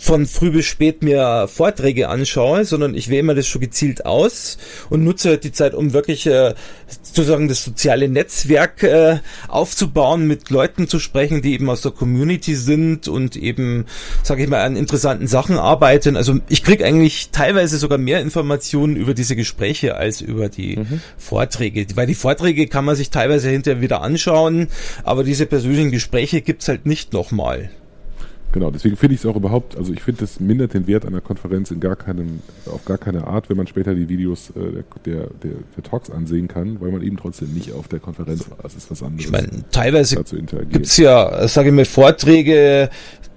[0.00, 4.58] von früh bis spät mir Vorträge anschaue, sondern ich wähle mir das schon gezielt aus
[4.90, 6.54] und nutze halt die Zeit, um wirklich äh,
[7.02, 12.56] sozusagen das soziale Netzwerk äh, aufzubauen, mit Leuten zu sprechen, die eben aus der Community
[12.56, 13.84] sind und eben,
[14.24, 16.16] sage ich mal, an interessanten Sachen arbeiten.
[16.16, 20.61] Also ich kriege eigentlich teilweise sogar mehr Informationen über diese Gespräche als über die
[21.16, 21.86] Vorträge.
[21.94, 24.68] Weil die Vorträge kann man sich teilweise hinterher wieder anschauen,
[25.04, 27.70] aber diese persönlichen Gespräche gibt's halt nicht nochmal.
[28.52, 31.20] Genau, deswegen finde ich es auch überhaupt, also ich finde, das mindert den Wert einer
[31.20, 35.28] Konferenz in gar keinem, auf gar keine Art, wenn man später die Videos äh, der,
[35.42, 38.58] der, der, Talks ansehen kann, weil man eben trotzdem nicht auf der Konferenz war.
[38.62, 39.24] Das ist was anderes.
[39.24, 40.70] Ich meine, teilweise interagieren.
[40.70, 42.90] gibt's ja, sage ich mal, Vorträge,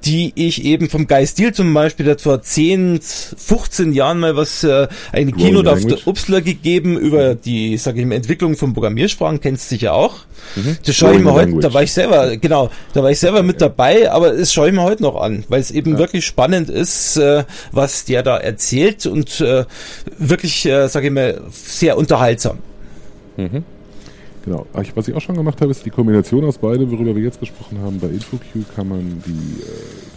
[0.05, 4.35] die ich eben vom Guy Steele zum Beispiel, der hat vor 10, 15 Jahren mal
[4.35, 8.55] was, äh, eine Growing Keynote auf der Upsler gegeben über die, sage ich mal, Entwicklung
[8.55, 10.19] von Programmiersprachen, kennst du sicher auch.
[10.55, 10.77] Mhm.
[10.85, 13.61] Das schaue ich mir heute, da war ich selber, genau, da war ich selber mit
[13.61, 17.17] dabei, aber das schaue ich mir heute noch an, weil es eben wirklich spannend ist,
[17.17, 19.65] äh, was der da erzählt und äh,
[20.17, 22.57] wirklich, äh, sage ich mal, sehr unterhaltsam.
[24.45, 24.65] Genau.
[24.73, 27.23] Ach, ich- Was ich auch schon gemacht habe, ist die Kombination aus beidem, worüber wir
[27.23, 27.99] jetzt gesprochen haben.
[27.99, 29.65] Bei InfoQ kann man die, äh,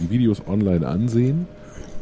[0.01, 1.47] die Videos online ansehen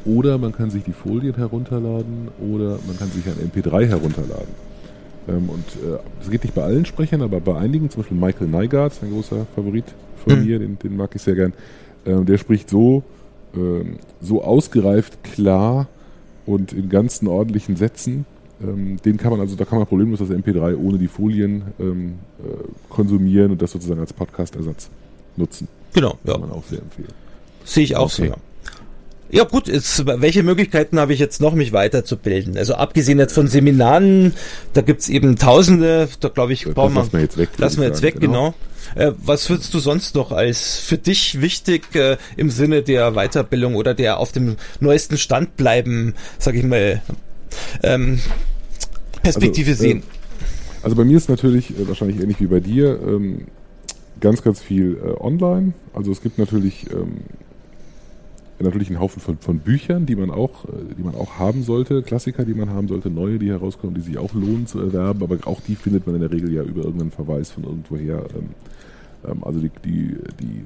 [0.05, 4.66] oder man kann sich die Folien herunterladen oder man kann sich ein MP3 herunterladen.
[5.27, 8.47] Ähm, und äh, das geht nicht bei allen Sprechern, aber bei einigen, zum Beispiel Michael
[8.47, 9.85] Nygaard, ein großer Favorit
[10.25, 10.45] von Mhm.
[10.45, 11.53] mir, den, den mag ich sehr gern.
[12.05, 13.03] Ähm, der spricht so,
[13.55, 15.87] ähm, so ausgereift, klar
[16.45, 18.25] und in ganzen ordentlichen Sätzen.
[18.63, 22.15] Ähm, den kann man also, da kann man problemlos das MP3 ohne die Folien ähm,
[22.39, 22.53] äh,
[22.89, 24.89] konsumieren und das sozusagen als Podcast-Ersatz
[25.35, 25.67] nutzen.
[25.93, 26.31] Genau, ja.
[26.33, 27.09] Kann man auch sehr empfehlen.
[27.65, 28.31] Sehe ich auch so, Okay.
[28.31, 28.37] ja.
[29.29, 32.57] Ja gut, jetzt, welche Möglichkeiten habe ich jetzt noch, mich weiterzubilden?
[32.57, 34.33] Also abgesehen jetzt von Seminaren,
[34.73, 37.49] da gibt's eben Tausende, da glaube ich, brauchen wir, lassen wir jetzt weg.
[37.57, 38.15] lassen wir jetzt sagen.
[38.15, 38.53] weg, genau.
[38.95, 43.75] Äh, was würdest du sonst noch als für dich wichtig äh, im Sinne der Weiterbildung
[43.75, 47.01] oder der auf dem neuesten Stand bleiben, sag ich mal,
[47.83, 48.19] ähm,
[49.21, 50.03] Perspektive Also, äh, sehen?
[50.83, 53.47] Also bei mir ist natürlich äh, wahrscheinlich ähnlich wie bei dir ähm,
[54.21, 55.73] ganz, ganz viel äh, online.
[55.93, 57.17] Also es gibt natürlich ähm,
[58.65, 62.01] natürlich einen Haufen von, von Büchern, die man auch, äh, die man auch haben sollte,
[62.01, 65.37] Klassiker, die man haben sollte, neue, die herauskommen, die sich auch lohnen zu erwerben, aber
[65.45, 68.25] auch die findet man in der Regel ja über irgendeinen Verweis von irgendwoher.
[68.35, 68.49] Ähm,
[69.29, 70.63] ähm, also die, die, die,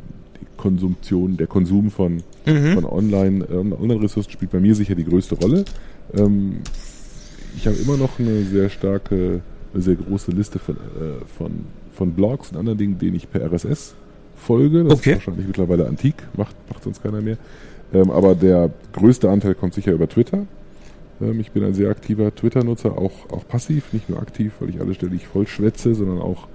[0.58, 2.74] Konsumtion, der Konsum von, Mhm.
[2.76, 5.66] von Online, ähm, Online-Ressourcen spielt bei mir sicher die größte Rolle.
[6.14, 6.58] Ähm,
[7.58, 9.42] ich habe immer noch eine sehr starke,
[9.74, 11.52] eine sehr große Liste von, äh, von,
[11.94, 13.96] von Blogs und anderen Dingen, denen ich per RSS
[14.36, 14.84] folge.
[14.84, 15.12] Das Okay.
[15.12, 17.38] ist wahrscheinlich mittlerweile antik, macht, macht sonst keiner mehr.
[17.94, 20.46] Ähm, aber der größte Anteil kommt sicher über Twitter.
[21.22, 24.80] Ähm, ich bin ein sehr aktiver Twitter-Nutzer, auch, auch passiv, nicht nur aktiv, weil ich
[24.80, 26.48] alle ständig voll schwätze, sondern auch,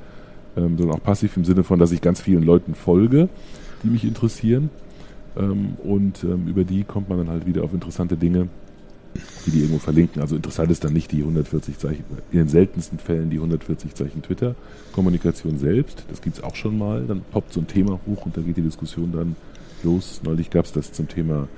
[0.57, 3.29] ähm, sondern auch passiv im Sinne von, dass ich ganz vielen Leuten folge,
[3.83, 4.71] die mich interessieren.
[5.37, 8.49] Ähm, und ähm, über die kommt man dann halt wieder auf interessante Dinge,
[9.47, 10.23] die die irgendwo verlinken.
[10.23, 14.23] Also interessant ist dann nicht die 140 Zeichen, in den seltensten Fällen die 140 Zeichen
[14.23, 16.05] Twitter-Kommunikation selbst.
[16.11, 17.05] Das gibt's auch schon mal.
[17.07, 19.37] Dann poppt so ein Thema hoch und da geht die Diskussion dann
[19.83, 20.21] los.
[20.25, 21.49] Neulich gab's das zum Thema,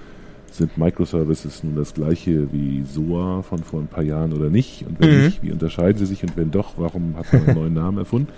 [0.50, 4.84] sind Microservices nun das gleiche wie SOA von vor ein paar Jahren oder nicht?
[4.86, 5.24] Und wenn Mhm.
[5.26, 6.22] nicht, wie unterscheiden sie sich?
[6.22, 8.28] Und wenn doch, warum hat man einen neuen Namen erfunden?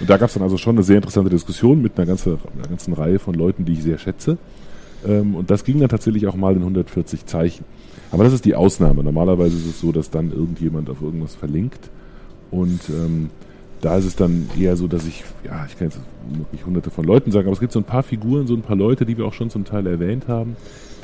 [0.00, 2.92] Und da gab's dann also schon eine sehr interessante Diskussion mit einer ganzen, einer ganzen
[2.94, 4.38] Reihe von Leuten, die ich sehr schätze.
[5.06, 7.64] Ähm, und das ging dann tatsächlich auch mal in 140 Zeichen.
[8.12, 9.02] Aber das ist die Ausnahme.
[9.02, 11.90] Normalerweise ist es so, dass dann irgendjemand auf irgendwas verlinkt.
[12.50, 13.30] Und ähm,
[13.80, 17.04] da ist es dann eher so, dass ich, ja, ich kann jetzt wirklich hunderte von
[17.04, 19.24] Leuten sagen, aber es gibt so ein paar Figuren, so ein paar Leute, die wir
[19.26, 20.56] auch schon zum Teil erwähnt haben,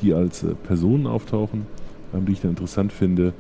[0.02, 1.66] die als äh, Personen auftauchen,
[2.12, 3.32] ähm, die ich dann interessant finde.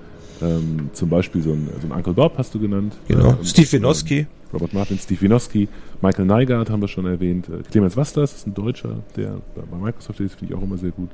[0.42, 2.94] Ähm, zum Beispiel so ein, so ein Uncle Bob hast du genannt.
[3.08, 3.30] Genau.
[3.30, 4.26] Ähm, Steve Winoski.
[4.52, 5.68] Robert Martin, Steve Winoski,
[6.00, 10.20] Michael Neigart haben wir schon erwähnt, äh, Clemens Wastas ist ein Deutscher, der bei Microsoft
[10.20, 11.10] ist, finde ich auch immer sehr gut.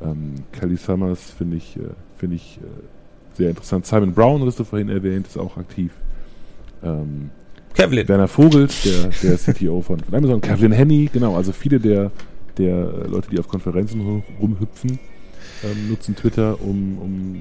[0.00, 3.84] Ähm, Kelly Summers finde ich, äh, finde ich äh, sehr interessant.
[3.84, 5.90] Simon Brown, hast du vorhin erwähnt, ist auch aktiv.
[6.84, 7.30] Ähm,
[7.78, 8.08] Kevlin.
[8.08, 12.10] Werner Vogels, der, der CTO von, von Amazon, Kevin Henny, genau, also viele der,
[12.56, 14.98] der äh, Leute, die auf Konferenzen rum- rumhüpfen,
[15.64, 17.36] ähm, nutzen Twitter, um, um,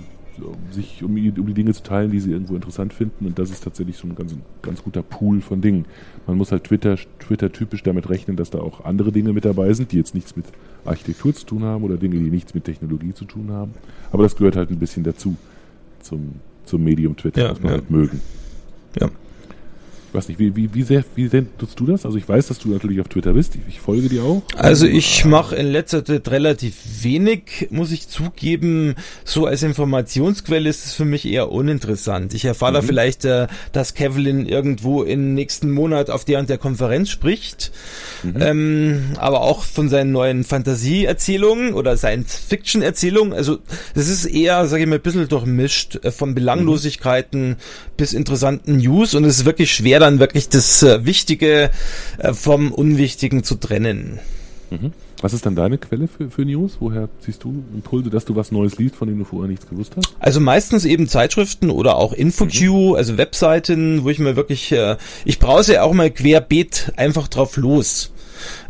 [0.45, 3.25] um sich um, die- um die Dinge zu teilen, die sie irgendwo interessant finden.
[3.25, 5.85] Und das ist tatsächlich schon ein ganz, ganz guter Pool von Dingen.
[6.27, 9.73] Man muss halt Twitter, Twitter typisch damit rechnen, dass da auch andere Dinge mit dabei
[9.73, 10.45] sind, die jetzt nichts mit
[10.85, 13.71] Architektur zu tun haben oder Dinge, die nichts mit Technologie zu tun haben.
[14.11, 15.35] Aber das gehört halt ein bisschen dazu
[16.01, 17.77] zum, zum Medium Twitter, Ja, muss man ja.
[17.79, 18.21] halt mögen.
[19.01, 19.09] Ja.
[20.09, 22.05] Ich weiß nicht, wie, wie, wie sehr, wie sehr nutzt du das?
[22.05, 23.55] Also ich weiß, dass du natürlich auf Twitter bist.
[23.55, 24.41] Ich, ich folge dir auch.
[24.55, 28.95] Also ich mache in letzter Zeit relativ wenig, muss ich zugeben.
[29.25, 32.33] So als Informationsquelle ist es für mich eher uninteressant.
[32.33, 36.57] Ich erfahre da vielleicht, äh, dass Kevlin irgendwo im nächsten Monat auf der und der
[36.57, 37.71] Konferenz spricht.
[38.39, 43.33] Ähm, aber auch von seinen neuen Fantasieerzählungen oder Science-Fiction-Erzählungen.
[43.33, 43.59] Also
[43.93, 47.57] das ist eher, sage ich mal, ein bisschen durchmischt äh, von Belanglosigkeiten
[47.97, 51.69] bis interessanten News und es ist wirklich schwer dann wirklich das äh, Wichtige
[52.17, 54.19] äh, vom Unwichtigen zu trennen.
[55.21, 56.77] Was ist dann deine Quelle für, für News?
[56.79, 59.93] Woher ziehst du Impulse, dass du was Neues liest, von dem du vorher nichts gewusst
[59.95, 60.15] hast?
[60.19, 65.39] Also meistens eben Zeitschriften oder auch InfoQ, also Webseiten, wo ich mir wirklich, äh, ich
[65.39, 68.11] browse auch mal querbeet einfach drauf los.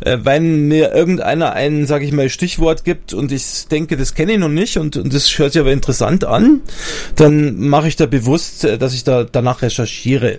[0.00, 4.32] Äh, wenn mir irgendeiner ein, sage ich mal, Stichwort gibt und ich denke, das kenne
[4.32, 6.60] ich noch nicht und, und das hört sich aber interessant an,
[7.16, 10.38] dann mache ich da bewusst, äh, dass ich da danach recherchiere.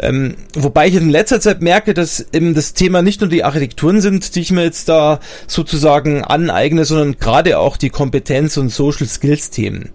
[0.00, 4.00] Ähm, wobei ich in letzter Zeit merke, dass eben das Thema nicht nur die Architekturen
[4.00, 9.06] sind, die ich mir jetzt da sozusagen aneigne, sondern gerade auch die Kompetenz- und Social
[9.06, 9.90] Skills-Themen.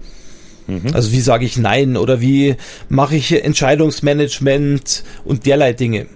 [0.94, 2.56] Also wie sage ich Nein oder wie
[2.90, 6.08] mache ich Entscheidungsmanagement und derlei Dinge.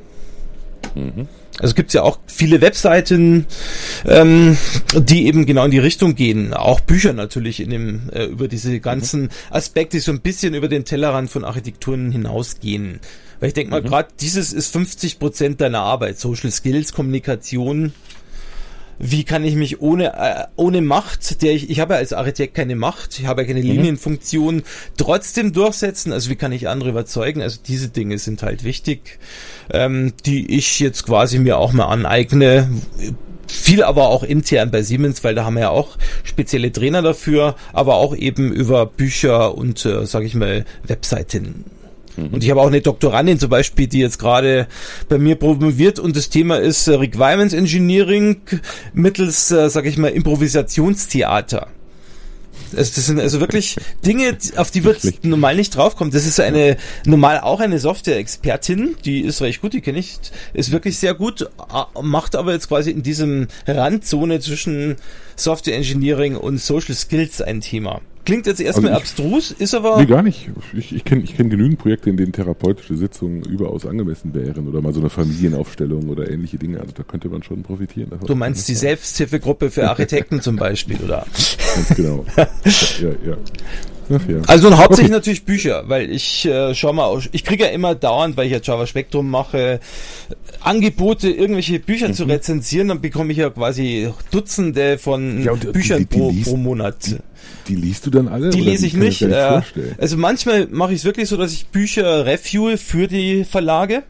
[1.59, 3.47] Also gibt's ja auch viele Webseiten,
[4.05, 4.57] ähm,
[4.95, 6.53] die eben genau in die Richtung gehen.
[6.53, 10.67] Auch Bücher natürlich in dem, äh, über diese ganzen Aspekte, die so ein bisschen über
[10.67, 12.99] den Tellerrand von Architekturen hinausgehen.
[13.39, 16.19] Weil ich denke mal, gerade dieses ist 50 Prozent deiner Arbeit.
[16.19, 17.93] Social Skills, Kommunikation.
[18.99, 22.55] Wie kann ich mich ohne, äh, ohne Macht, der ich, ich habe ja als Architekt
[22.55, 24.63] keine Macht, ich habe ja keine Linienfunktion,
[24.97, 26.11] trotzdem durchsetzen?
[26.11, 27.41] Also wie kann ich andere überzeugen?
[27.41, 29.19] Also diese Dinge sind halt wichtig,
[29.71, 32.69] ähm, die ich jetzt quasi mir auch mal aneigne.
[33.47, 37.55] Viel aber auch intern bei Siemens, weil da haben wir ja auch spezielle Trainer dafür,
[37.71, 41.63] aber auch eben über Bücher und, äh, sage ich mal, Webseiten.
[42.17, 44.67] Und ich habe auch eine Doktorandin zum Beispiel, die jetzt gerade
[45.07, 48.37] bei mir promoviert und das Thema ist äh, Requirements Engineering
[48.93, 51.67] mittels, äh, sag ich mal, Improvisationstheater.
[52.75, 55.23] Also das sind also wirklich Dinge, auf die wird schlecht.
[55.23, 56.11] normal nicht draufkommen.
[56.11, 60.17] Das ist eine normal auch eine Software-Expertin, die ist recht gut, die kenne ich,
[60.53, 61.49] ist wirklich sehr gut,
[62.01, 64.95] macht aber jetzt quasi in diesem Randzone zwischen
[65.35, 68.01] Software Engineering und Social Skills ein Thema.
[68.27, 70.49] Klingt jetzt erstmal Also abstrus, ist aber Nee, gar nicht.
[70.73, 74.81] Ich, ich kenne ich kenn genügend Projekte, in denen therapeutische Sitzungen überaus angemessen wären oder
[74.81, 76.81] mal so eine Familienaufstellung oder ähnliche Dinge.
[76.81, 78.09] Also da könnte man schon profitieren.
[78.09, 78.27] davon.
[78.27, 81.25] Du meinst die Selbsthilfegruppe für Architekten zum Beispiel, oder?
[81.73, 82.25] Ganz genau.
[82.35, 83.37] ja, ja,
[84.09, 84.17] ja.
[84.47, 88.37] Also und hauptsächlich natürlich Bücher, weil ich äh, schau mal, ich kriege ja immer dauernd,
[88.37, 89.79] weil ich ja Java Spectrum mache,
[90.61, 95.43] Angebote, irgendwelche Bücher zu rezensieren, dann bekomme ich ja quasi Dutzende von Mhm.
[95.43, 96.95] Ja, und die- Büchern die- die pro, liest- pro Monat.
[97.67, 98.49] Die liest du dann alle?
[98.49, 99.21] Die lese ich nicht.
[99.21, 99.61] Äh,
[99.97, 104.03] also manchmal mache ich es wirklich so, dass ich Bücher review für die Verlage.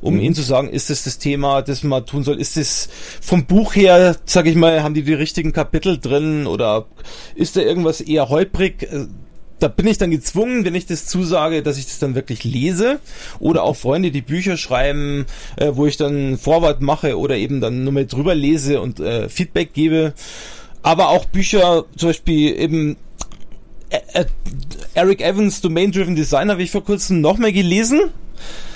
[0.00, 0.20] Um mhm.
[0.20, 2.40] ihnen zu sagen, ist das das Thema, das man tun soll?
[2.40, 2.88] Ist es
[3.20, 6.86] vom Buch her, sag ich mal, haben die die richtigen Kapitel drin oder
[7.34, 8.82] ist da irgendwas eher holprig?
[8.82, 9.06] Äh,
[9.58, 13.00] da bin ich dann gezwungen, wenn ich das zusage, dass ich das dann wirklich lese.
[13.40, 15.26] Oder auch Freunde, die Bücher schreiben,
[15.56, 19.28] äh, wo ich dann Vorwort mache oder eben dann nur mal drüber lese und äh,
[19.28, 20.14] Feedback gebe.
[20.82, 22.96] Aber auch Bücher, zum Beispiel eben
[23.90, 24.26] äh, äh
[24.94, 28.10] Eric Evans, Domain Driven Design, habe ich vor kurzem noch mal gelesen.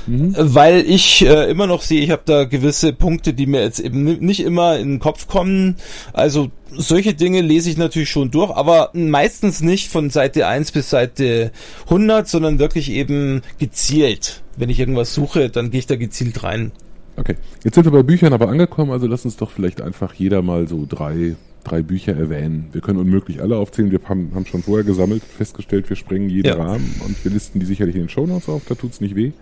[0.06, 0.34] Mhm.
[0.36, 4.04] Weil ich äh, immer noch sehe, ich habe da gewisse Punkte, die mir jetzt eben
[4.04, 5.76] nicht immer in den Kopf kommen.
[6.12, 10.90] Also solche Dinge lese ich natürlich schon durch, aber meistens nicht von Seite 1 bis
[10.90, 11.52] Seite
[11.84, 14.42] 100, sondern wirklich eben gezielt.
[14.56, 16.72] Wenn ich irgendwas suche, dann gehe ich da gezielt rein.
[17.16, 20.40] Okay, jetzt sind wir bei Büchern aber angekommen, also lass uns doch vielleicht einfach jeder
[20.40, 22.68] mal so drei, drei Bücher erwähnen.
[22.72, 26.48] Wir können unmöglich alle aufzählen, wir haben, haben schon vorher gesammelt, festgestellt, wir sprengen jeden
[26.48, 26.54] ja.
[26.54, 29.32] Rahmen und wir listen die sicherlich in den Shownotes auf, da tut's nicht weh.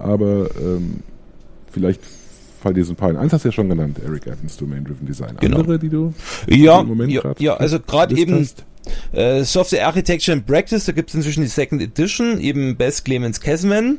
[0.00, 1.00] Aber ähm,
[1.70, 2.00] vielleicht
[2.60, 3.16] fallen dir so ein paar ein.
[3.16, 5.36] Eins hast du ja schon genannt, Eric Evans, Domain Driven Design.
[5.40, 5.58] Genau.
[5.58, 6.12] Andere, die du
[6.46, 8.48] ja, im Moment ja, ja, also gerade eben
[9.12, 13.40] äh, Software Architecture and Practice, da gibt es inzwischen die Second Edition, eben Best Clemens
[13.40, 13.98] Casman,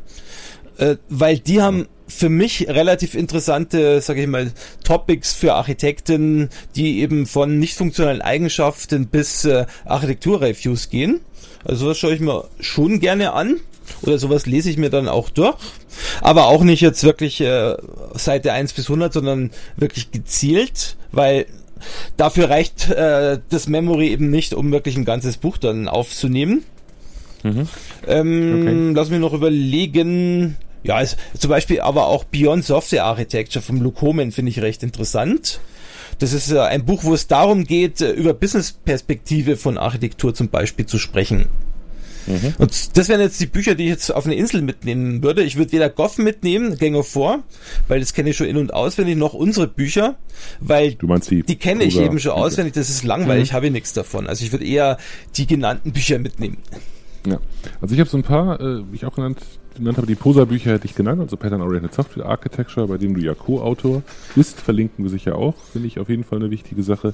[0.78, 4.52] äh, weil die haben für mich relativ interessante, sage ich mal,
[4.84, 11.22] Topics für Architekten, die eben von nicht funktionalen Eigenschaften bis äh, Architekturreviews gehen.
[11.64, 13.60] Also das schaue ich mir schon gerne an
[14.02, 15.56] oder sowas lese ich mir dann auch durch.
[16.22, 17.76] Aber auch nicht jetzt wirklich äh,
[18.14, 21.46] Seite 1 bis 100, sondern wirklich gezielt, weil
[22.18, 26.64] dafür reicht äh, das Memory eben nicht, um wirklich ein ganzes Buch dann aufzunehmen.
[27.44, 27.68] Mhm.
[28.08, 28.94] Ähm, okay.
[28.96, 30.58] Lass mich noch überlegen.
[30.84, 35.60] Ja, es, zum Beispiel aber auch Beyond Software Architecture vom Lukomen finde ich recht interessant.
[36.20, 40.50] Das ist äh, ein Buch, wo es darum geht, äh, über Business-Perspektive von Architektur zum
[40.50, 41.48] Beispiel zu sprechen.
[42.28, 42.54] Mhm.
[42.58, 45.44] Und das wären jetzt die Bücher, die ich jetzt auf eine Insel mitnehmen würde.
[45.44, 47.44] Ich würde weder Goff mitnehmen, Gang of Four,
[47.88, 50.16] weil das kenne ich schon in- und auswendig, noch unsere Bücher,
[50.60, 53.56] weil du meinst die, die kenne ich eben schon auswendig, das ist langweilig, mhm.
[53.56, 54.28] habe ich nichts davon.
[54.28, 54.98] Also ich würde eher
[55.36, 56.58] die genannten Bücher mitnehmen.
[57.26, 57.40] Ja,
[57.82, 59.40] also ich habe so ein paar, äh, ich auch genannt,
[59.76, 63.22] genannt habe, die Posa-Bücher hätte ich genannt, also Pattern Oriented Software Architecture, bei dem du
[63.22, 64.02] ja Co-Autor
[64.36, 67.14] bist, verlinken wir sicher auch, finde ich auf jeden Fall eine wichtige Sache.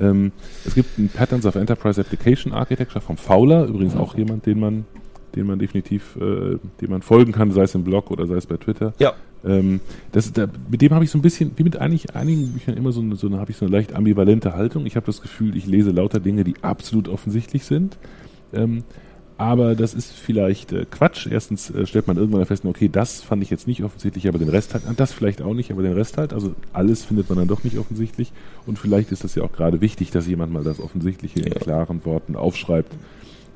[0.00, 0.32] Ähm,
[0.64, 4.84] es gibt ein Patterns of Enterprise Application Architecture vom Fowler, übrigens auch jemand, den man,
[5.34, 8.46] den man definitiv, äh, dem man folgen kann, sei es im Blog oder sei es
[8.46, 8.92] bei Twitter.
[8.98, 9.14] Ja.
[9.44, 9.80] Ähm,
[10.12, 12.92] das, da, mit dem habe ich so ein bisschen, wie mit eigentlich einigen Büchern immer
[12.92, 14.86] so eine, so eine habe ich so eine leicht ambivalente Haltung.
[14.86, 17.98] Ich habe das Gefühl, ich lese lauter Dinge, die absolut offensichtlich sind.
[18.52, 18.84] Ähm,
[19.36, 21.26] aber das ist vielleicht äh, Quatsch.
[21.26, 24.48] Erstens äh, stellt man irgendwann fest, okay, das fand ich jetzt nicht offensichtlich, aber den
[24.48, 26.32] Rest halt, das vielleicht auch nicht, aber den Rest halt.
[26.32, 28.32] Also alles findet man dann doch nicht offensichtlich.
[28.66, 32.04] Und vielleicht ist das ja auch gerade wichtig, dass jemand mal das Offensichtliche in klaren
[32.04, 32.94] Worten aufschreibt.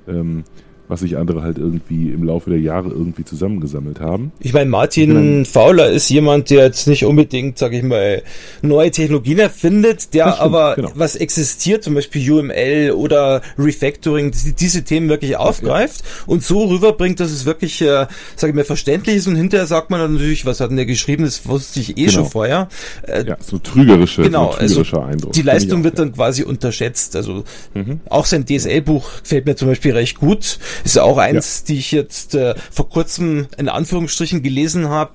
[0.09, 0.45] Ähm,
[0.89, 4.33] was sich andere halt irgendwie im Laufe der Jahre irgendwie zusammengesammelt haben.
[4.41, 8.23] Ich meine, Martin Fowler ist jemand, der jetzt nicht unbedingt, sag ich mal,
[8.63, 10.93] neue Technologien erfindet, der stimmt, aber genau.
[10.95, 16.25] was existiert, zum Beispiel UML oder Refactoring, diese Themen wirklich aufgreift ja.
[16.27, 19.91] und so rüberbringt, dass es wirklich, äh, sag ich mal, verständlich ist und hinterher sagt
[19.91, 22.13] man dann natürlich, was hat denn der geschrieben, das wusste ich eh genau.
[22.13, 22.69] schon vorher.
[23.03, 25.33] Äh, ja, so trügerische, genau, so trügerischer also Eindruck.
[25.33, 27.15] Die Leistung wird dann quasi unterschätzt.
[27.15, 28.01] Also mhm.
[28.09, 31.67] auch sein DSL-Buch gefällt mir zum Beispiel recht gut ist ja auch eins, ja.
[31.69, 35.13] die ich jetzt äh, vor kurzem in Anführungsstrichen gelesen habe.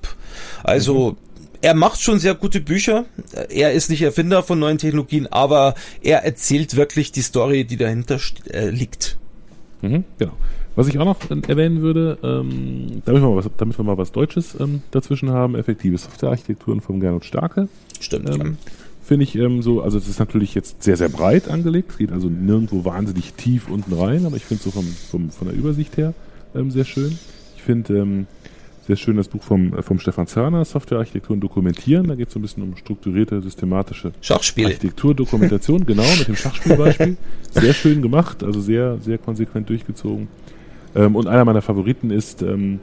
[0.62, 1.16] Also mhm.
[1.60, 3.04] er macht schon sehr gute Bücher.
[3.48, 8.18] Er ist nicht Erfinder von neuen Technologien, aber er erzählt wirklich die Story, die dahinter
[8.50, 9.18] äh, liegt.
[9.82, 10.32] Mhm, genau.
[10.76, 14.10] Was ich auch noch erwähnen würde, ähm, damit, wir mal was, damit wir mal was
[14.10, 17.68] Deutsches ähm, dazwischen haben, effektive Softwarearchitekturen vom Gernot Starke.
[18.00, 18.28] Stimmt.
[18.30, 18.58] Ähm,
[19.04, 22.12] finde ich ähm, so, also es ist natürlich jetzt sehr, sehr breit angelegt, es geht
[22.12, 25.56] also nirgendwo wahnsinnig tief unten rein, aber ich finde es so vom, vom, von der
[25.56, 26.14] Übersicht her
[26.54, 27.18] ähm, sehr schön.
[27.56, 28.26] Ich finde ähm,
[28.86, 32.34] sehr schön das Buch vom, äh, vom Stefan Zörner, Softwarearchitektur und Dokumentieren, da geht es
[32.34, 34.68] so ein bisschen um strukturierte, systematische Schachspiele.
[34.68, 37.16] Architekturdokumentation, genau, mit dem Schachspielbeispiel.
[37.50, 40.28] Sehr schön gemacht, also sehr, sehr konsequent durchgezogen.
[40.94, 42.80] Ähm, und einer meiner Favoriten ist ähm,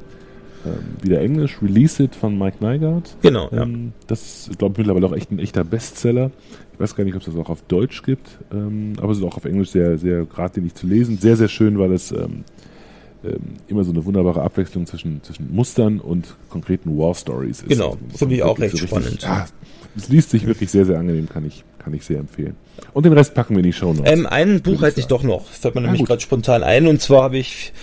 [0.65, 3.17] ähm, wieder Englisch, Release It von Mike Nygaard.
[3.21, 3.49] Genau.
[3.51, 4.05] Ähm, ja.
[4.07, 6.31] Das ist, glaube ich, mittlerweile auch echt ein echter Bestseller.
[6.73, 9.23] Ich weiß gar nicht, ob es das auch auf Deutsch gibt, ähm, aber es ist
[9.23, 11.17] auch auf Englisch sehr, sehr geradlinig zu lesen.
[11.17, 12.43] Sehr, sehr schön, weil es ähm,
[13.23, 17.69] ähm, immer so eine wunderbare Abwechslung zwischen, zwischen Mustern und konkreten War Stories ist.
[17.69, 19.21] Genau, also, finde ich auch recht so spannend.
[19.21, 19.45] Ja,
[19.95, 22.55] es liest sich wirklich sehr, sehr angenehm, kann ich, kann ich sehr empfehlen.
[22.93, 24.05] Und den Rest packen wir in die Show noch.
[24.05, 27.23] Ähm, ein Buch hätte ich doch noch, fällt mir nämlich gerade spontan ein, und zwar
[27.23, 27.73] habe ich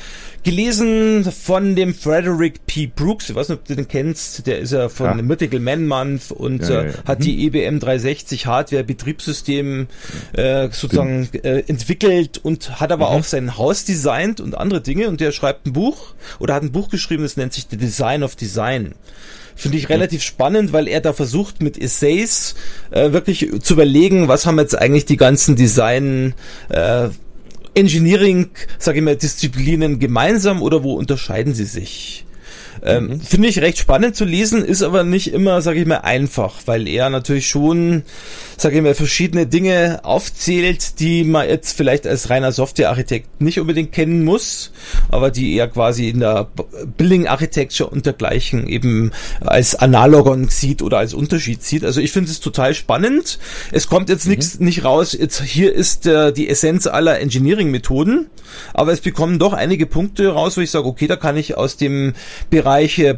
[0.49, 2.87] gelesen von dem Frederick P.
[2.87, 5.23] Brooks, ich weiß nicht, ob du den kennst, der ist ja von ja.
[5.23, 7.25] Mythical Man Month und ja, ja, äh, hat mhm.
[7.25, 9.89] die EBM 360 Hardware Betriebssystem
[10.33, 13.17] äh, sozusagen äh, entwickelt und hat aber mhm.
[13.17, 16.73] auch sein Haus designt und andere Dinge und der schreibt ein Buch oder hat ein
[16.73, 18.95] Buch geschrieben, das nennt sich The Design of Design.
[19.55, 22.55] Finde ich relativ spannend, weil er da versucht mit Essays
[22.91, 26.33] äh, wirklich zu überlegen, was haben jetzt eigentlich die ganzen Design
[26.71, 27.09] äh,
[27.79, 32.27] Engineering, sage ich mal, Disziplinen gemeinsam oder wo unterscheiden sie sich?
[32.83, 33.21] Ähm, mhm.
[33.21, 36.89] Finde ich recht spannend zu lesen, ist aber nicht immer, sage ich mal, einfach, weil
[36.89, 38.03] er natürlich schon,
[38.57, 43.93] sage ich mal, verschiedene Dinge aufzählt, die man jetzt vielleicht als reiner Softwarearchitekt nicht unbedingt
[43.93, 44.73] kennen muss,
[45.11, 46.49] aber die er quasi in der
[46.97, 51.85] Building Architecture und dergleichen eben als Analogon sieht oder als Unterschied sieht.
[51.85, 53.39] Also ich finde es total spannend.
[53.73, 54.31] Es kommt jetzt mhm.
[54.31, 55.17] nichts nicht raus.
[55.19, 58.31] Jetzt hier ist äh, die Essenz aller Engineering-Methoden,
[58.75, 61.77] aber es bekommen doch einige Punkte raus, wo ich sage, okay, da kann ich aus
[61.77, 62.15] dem
[62.51, 63.15] Bereich Bereich äh,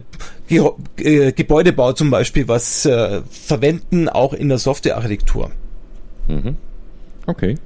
[0.46, 5.50] Ge äh, Gebäudebau zum Beispiel was äh, verwenden, auch in der Softwarearchitektur.
[6.28, 6.56] Mhm.
[7.26, 7.56] Okay.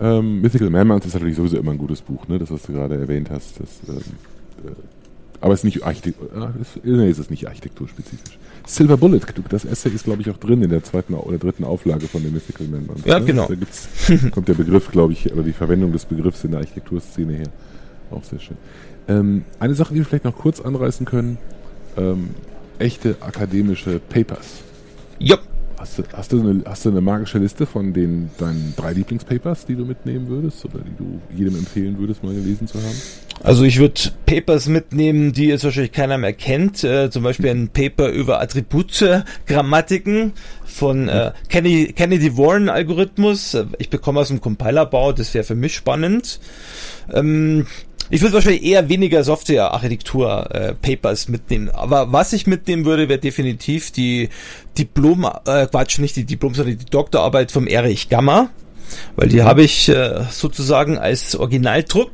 [0.00, 2.38] Ähm, Mythical Mammoth ist natürlich sowieso immer ein gutes Buch, ne?
[2.40, 3.60] das was du gerade erwähnt hast.
[3.60, 3.96] Das, ähm,
[4.66, 4.70] äh,
[5.40, 8.38] aber es ist nicht Architektur, äh, nee, es ist nicht architekturspezifisch.
[8.66, 12.08] Silver Bullet, das Essay ist glaube ich auch drin in der zweiten oder dritten Auflage
[12.08, 13.06] von dem Mythical Mammoth.
[13.06, 13.26] Ja, ne?
[13.26, 13.48] genau.
[13.48, 17.50] Da kommt der Begriff, glaube ich, oder die Verwendung des Begriffs in der Architekturszene her.
[18.10, 18.56] Auch sehr schön.
[19.08, 21.38] Ähm, eine Sache, die wir vielleicht noch kurz anreißen können,
[21.96, 22.30] ähm,
[22.78, 24.62] echte akademische Papers.
[25.18, 25.38] Ja.
[25.78, 29.66] Hast du, hast, du eine, hast du eine magische Liste von den deinen drei Lieblingspapers,
[29.66, 32.96] die du mitnehmen würdest oder die du jedem empfehlen würdest, mal gelesen zu haben?
[33.42, 36.82] Also ich würde Papers mitnehmen, die jetzt wahrscheinlich keiner mehr kennt.
[36.82, 40.32] Äh, zum Beispiel ein Paper über Attribute-Grammatiken
[40.64, 43.56] von äh, Kennedy, Kennedy Warren Algorithmus.
[43.78, 46.40] Ich bekomme aus dem Compilerbau, das wäre für mich spannend.
[47.12, 47.66] Ähm,
[48.10, 51.70] ich würde wahrscheinlich eher weniger Software-Architektur-Papers äh, mitnehmen.
[51.70, 54.28] Aber was ich mitnehmen würde, wäre definitiv die
[54.78, 58.50] Diplom, äh, Quatsch, nicht die Diplom, sondern die Doktorarbeit vom Erich Gamma.
[59.16, 62.10] Weil die habe ich äh, sozusagen als Originaldruck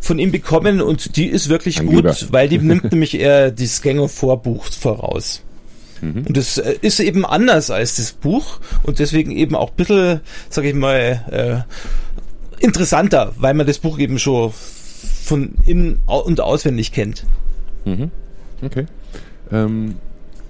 [0.00, 2.16] von ihm bekommen und die ist wirklich Ein gut, Lieber.
[2.30, 5.42] weil die nimmt nämlich eher das Gänger-Vorbuch voraus.
[6.00, 6.24] Mhm.
[6.28, 10.20] Und das äh, ist eben anders als das Buch und deswegen eben auch ein bisschen,
[10.48, 11.66] sag ich mal,
[12.60, 14.52] äh, interessanter, weil man das Buch eben schon
[15.06, 17.24] von innen und auswendig kennt.
[17.84, 18.10] Mhm.
[18.62, 18.86] Okay.
[19.50, 19.96] Ähm,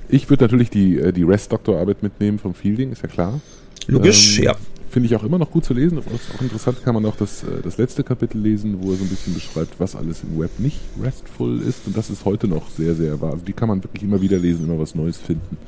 [0.09, 3.41] ich würde natürlich die, äh, die REST-Doktorarbeit mitnehmen vom Fielding, ist ja klar.
[3.87, 4.57] Logisch, ähm, ja.
[4.89, 5.99] Finde ich auch immer noch gut zu lesen.
[5.99, 9.05] Ist auch interessant, kann man auch das, äh, das letzte Kapitel lesen, wo er so
[9.05, 11.87] ein bisschen beschreibt, was alles im Web nicht restful ist.
[11.87, 13.33] Und das ist heute noch sehr, sehr wahr.
[13.33, 15.59] Also die kann man wirklich immer wieder lesen, immer was Neues finden.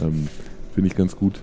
[0.00, 0.28] Ähm,
[0.74, 1.40] Finde ich ganz gut.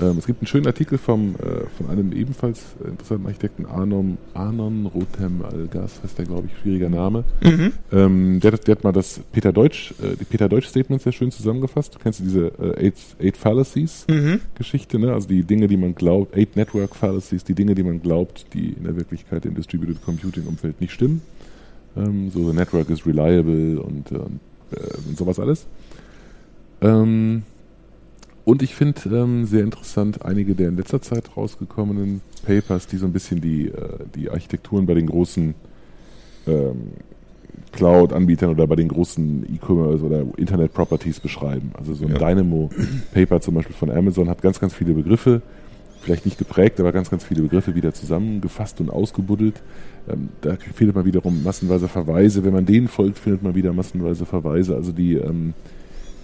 [0.00, 4.86] Ähm, es gibt einen schönen Artikel vom, äh, von einem ebenfalls interessanten Architekten, Arnon, Arnon
[4.86, 7.24] Rotem Algas, heißt der, glaube ich, schwieriger Name.
[7.42, 7.72] Mhm.
[7.92, 11.30] Ähm, der, der, hat mal das Peter Deutsch, äh, die Peter Deutsch Statements sehr schön
[11.30, 11.98] zusammengefasst.
[12.02, 14.40] Kennst du diese äh, Eight, Eight Fallacies mhm.
[14.54, 15.12] Geschichte, ne?
[15.12, 18.70] Also die Dinge, die man glaubt, Eight Network Fallacies, die Dinge, die man glaubt, die
[18.70, 21.20] in der Wirklichkeit im Distributed Computing Umfeld nicht stimmen.
[21.96, 24.18] Ähm, so, the network is reliable und, äh,
[25.08, 25.66] und sowas alles.
[26.80, 27.42] Ähm,
[28.44, 33.06] und ich finde ähm, sehr interessant einige der in letzter Zeit rausgekommenen Papers, die so
[33.06, 35.54] ein bisschen die, äh, die Architekturen bei den großen
[36.46, 36.76] ähm,
[37.72, 41.72] Cloud-Anbietern oder bei den großen E-Commerce oder Internet-Properties beschreiben.
[41.78, 42.18] Also so ein ja.
[42.18, 45.42] Dynamo-Paper zum Beispiel von Amazon hat ganz, ganz viele Begriffe,
[46.00, 49.62] vielleicht nicht geprägt, aber ganz, ganz viele Begriffe wieder zusammengefasst und ausgebuddelt.
[50.08, 52.44] Ähm, da findet man wiederum massenweise Verweise.
[52.44, 54.74] Wenn man denen folgt, findet man wieder massenweise Verweise.
[54.74, 55.54] Also die ähm,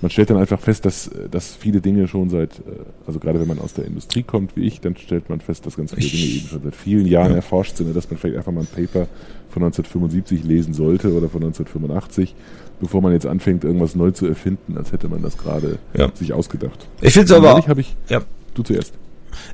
[0.03, 2.63] man stellt dann einfach fest, dass, dass viele Dinge schon seit, äh,
[3.07, 5.77] also gerade wenn man aus der Industrie kommt wie ich, dann stellt man fest, dass
[5.77, 7.37] ganz viele Dinge eben schon seit vielen Jahren ja.
[7.37, 9.09] erforscht sind, dass man vielleicht einfach mal ein Paper
[9.49, 12.35] von 1975 lesen sollte oder von 1985,
[12.81, 16.11] bevor man jetzt anfängt, irgendwas neu zu erfinden, als hätte man das gerade ja.
[16.15, 16.87] sich ausgedacht.
[17.01, 17.79] Ich finde es aber auch.
[17.79, 18.23] Ich, ja.
[18.55, 18.93] Du zuerst.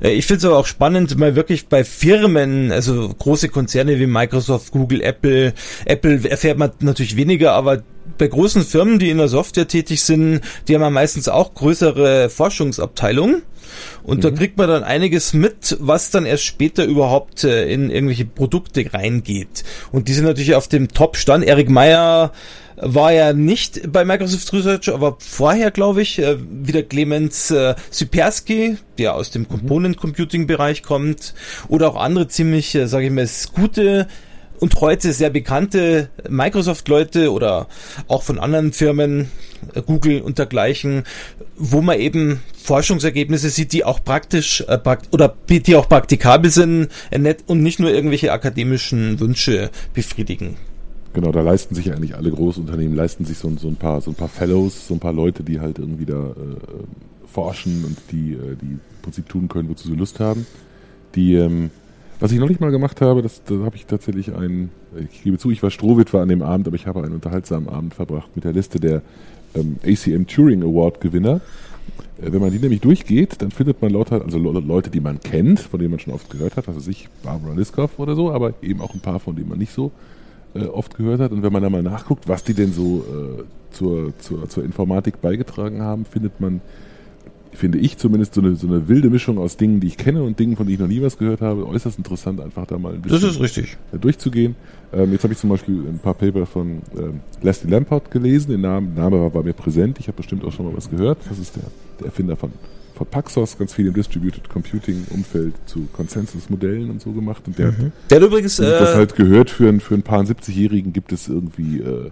[0.01, 4.07] Äh, ich finde es aber auch spannend, mal wirklich bei Firmen, also große Konzerne wie
[4.07, 5.53] Microsoft, Google, Apple,
[5.85, 7.83] Apple erfährt man natürlich weniger, aber
[8.17, 12.29] bei großen Firmen, die in der Software tätig sind, die haben ja meistens auch größere
[12.29, 13.43] Forschungsabteilungen.
[14.03, 14.21] Und mhm.
[14.21, 18.93] da kriegt man dann einiges mit, was dann erst später überhaupt äh, in irgendwelche Produkte
[18.93, 19.63] reingeht.
[19.91, 21.45] Und die sind natürlich auf dem Top-Stand.
[21.45, 22.31] Erik Meyer
[22.75, 28.77] war ja nicht bei Microsoft Research, aber vorher, glaube ich, äh, wieder Clemens äh, Sipersky,
[28.97, 29.49] der aus dem mhm.
[29.49, 31.33] Component Computing Bereich kommt,
[31.67, 34.07] oder auch andere ziemlich, äh, sage ich mal, gute
[34.63, 37.67] und heute sehr bekannte Microsoft-Leute oder
[38.07, 39.29] auch von anderen Firmen,
[39.73, 41.03] äh, Google und dergleichen,
[41.57, 44.79] wo man eben Forschungsergebnisse sieht, die auch praktisch äh,
[45.11, 50.55] oder die auch praktikabel sind äh, und nicht nur irgendwelche akademischen Wünsche befriedigen.
[51.11, 54.15] Genau, da leisten sich eigentlich alle Großunternehmen, leisten sich so, so, ein paar, so ein
[54.15, 58.65] paar Fellows, so ein paar Leute, die halt irgendwie da äh, forschen und die, die
[58.65, 60.47] im Prinzip tun können, wozu sie Lust haben.
[61.15, 61.69] Die, ähm,
[62.19, 64.71] was ich noch nicht mal gemacht habe, das, da habe ich tatsächlich einen,
[65.11, 67.93] ich gebe zu, ich war Strohwitwer an dem Abend, aber ich habe einen unterhaltsamen Abend
[67.93, 69.01] verbracht mit der Liste der
[69.55, 71.41] ähm, ACM Turing Award Gewinner.
[72.21, 75.59] Äh, wenn man die nämlich durchgeht, dann findet man lauter, also Leute, die man kennt,
[75.59, 78.81] von denen man schon oft gehört hat, also sich Barbara Liskov oder so, aber eben
[78.81, 79.91] auch ein paar, von denen man nicht so
[80.55, 81.31] äh, oft gehört hat.
[81.31, 85.21] Und wenn man da mal nachguckt, was die denn so äh, zur, zur, zur Informatik
[85.21, 86.61] beigetragen haben, findet man,
[87.55, 90.39] finde ich zumindest, so eine, so eine wilde Mischung aus Dingen, die ich kenne und
[90.39, 91.67] Dingen, von denen ich noch nie was gehört habe.
[91.67, 93.77] Äußerst interessant, einfach da mal ein bisschen das ist richtig.
[93.91, 94.55] durchzugehen.
[94.91, 98.49] Ähm, jetzt habe ich zum Beispiel ein paar Paper von ähm, Leslie Lamport gelesen.
[98.49, 99.99] Der Name, Name war, war mir präsent.
[99.99, 101.19] Ich habe bestimmt auch schon mal was gehört.
[101.29, 101.63] Das ist der,
[101.99, 102.51] der Erfinder von
[102.93, 107.43] von Paxos ganz viel im Distributed Computing Umfeld zu Consensus-Modellen und so gemacht.
[107.47, 107.91] Und der, mhm.
[108.09, 111.27] der hat übrigens, äh, das halt gehört, für, ein, für ein paar 70-Jährigen gibt es
[111.27, 112.11] irgendwie äh,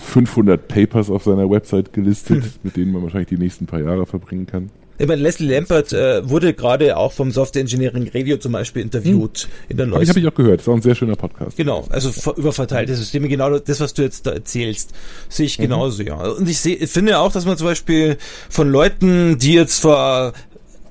[0.00, 2.50] 500 Papers auf seiner Website gelistet, mhm.
[2.62, 4.70] mit denen man wahrscheinlich die nächsten paar Jahre verbringen kann.
[5.00, 9.38] Ich meine, Leslie Lampert äh, wurde gerade auch vom Software Engineering Radio zum Beispiel interviewt
[9.44, 9.50] hm.
[9.70, 9.94] in der neuesten.
[9.94, 10.60] Habe ich, hab ich auch gehört.
[10.60, 11.56] Das war ein sehr schöner Podcast.
[11.56, 13.26] Genau, also über verteilte Systeme.
[13.28, 14.92] Genau das, was du jetzt da erzählst,
[15.30, 15.62] sehe ich mhm.
[15.62, 16.16] genauso, ja.
[16.16, 18.18] Und ich, seh, ich finde auch, dass man zum Beispiel
[18.50, 20.34] von Leuten, die jetzt vor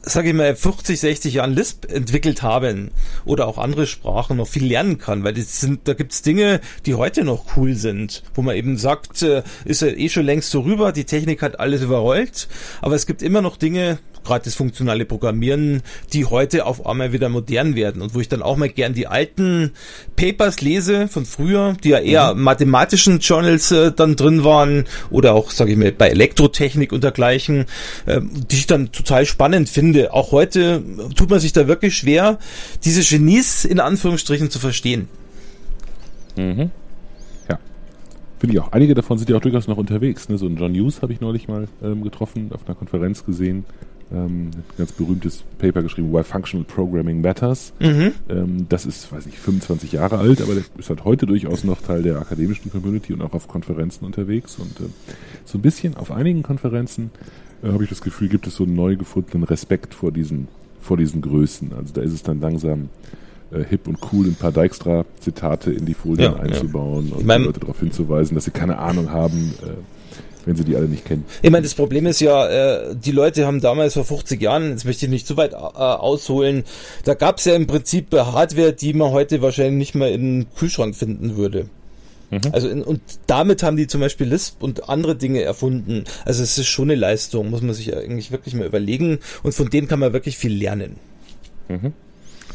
[0.01, 2.91] sage ich mal, 50, 60 Jahren Lisp entwickelt haben
[3.25, 6.95] oder auch andere Sprachen noch viel lernen kann, weil das sind, da gibt's Dinge, die
[6.95, 10.61] heute noch cool sind, wo man eben sagt, äh, ist ja eh schon längst so
[10.61, 12.47] rüber, die Technik hat alles überrollt,
[12.81, 15.81] aber es gibt immer noch Dinge, gerade das funktionale Programmieren,
[16.13, 19.07] die heute auf einmal wieder modern werden und wo ich dann auch mal gern die
[19.07, 19.71] alten
[20.15, 22.43] Papers lese von früher, die ja eher mhm.
[22.43, 27.65] mathematischen Journals äh, dann drin waren oder auch, sage ich mal, bei Elektrotechnik und dergleichen,
[28.05, 29.88] äh, die ich dann total spannend finde.
[30.11, 30.83] Auch heute
[31.15, 32.39] tut man sich da wirklich schwer,
[32.83, 35.07] diese Genies in Anführungsstrichen zu verstehen.
[36.35, 36.71] Mhm.
[37.49, 37.59] Ja.
[38.39, 38.71] Finde ich auch.
[38.71, 40.29] Einige davon sind ja auch durchaus noch unterwegs.
[40.29, 40.37] Ne?
[40.37, 43.65] So ein John Hughes habe ich neulich mal ähm, getroffen, auf einer Konferenz gesehen
[44.11, 47.73] ähm, ein ganz berühmtes Paper geschrieben, Why Functional Programming Matters.
[47.79, 48.13] Mhm.
[48.29, 51.81] Ähm, das ist, weiß ich, 25 Jahre alt, aber der ist halt heute durchaus noch
[51.81, 54.57] Teil der akademischen Community und auch auf Konferenzen unterwegs.
[54.57, 54.89] Und äh,
[55.45, 57.11] so ein bisschen auf einigen Konferenzen
[57.63, 60.47] äh, habe ich das Gefühl, gibt es so einen neu gefundenen Respekt vor diesen,
[60.81, 61.73] vor diesen Größen.
[61.73, 62.89] Also da ist es dann langsam
[63.51, 67.15] äh, hip und cool, ein paar Dijkstra-Zitate in die Folien ja, einzubauen ja.
[67.15, 69.71] und die Leute darauf hinzuweisen, dass sie keine Ahnung haben, äh,
[70.45, 71.25] wenn sie die alle nicht kennen.
[71.41, 74.85] Ich meine, das Problem ist ja, äh, die Leute haben damals vor 50 Jahren, jetzt
[74.85, 76.63] möchte ich nicht zu weit äh, ausholen,
[77.03, 80.95] da gab es ja im Prinzip Hardware, die man heute wahrscheinlich nicht mehr im Kühlschrank
[80.95, 81.65] finden würde.
[82.31, 82.41] Mhm.
[82.51, 86.03] Also in, und damit haben die zum Beispiel Lisp und andere Dinge erfunden.
[86.25, 89.19] Also es ist schon eine Leistung, muss man sich eigentlich wirklich mal überlegen.
[89.43, 90.97] Und von denen kann man wirklich viel lernen.
[91.67, 91.93] Mhm.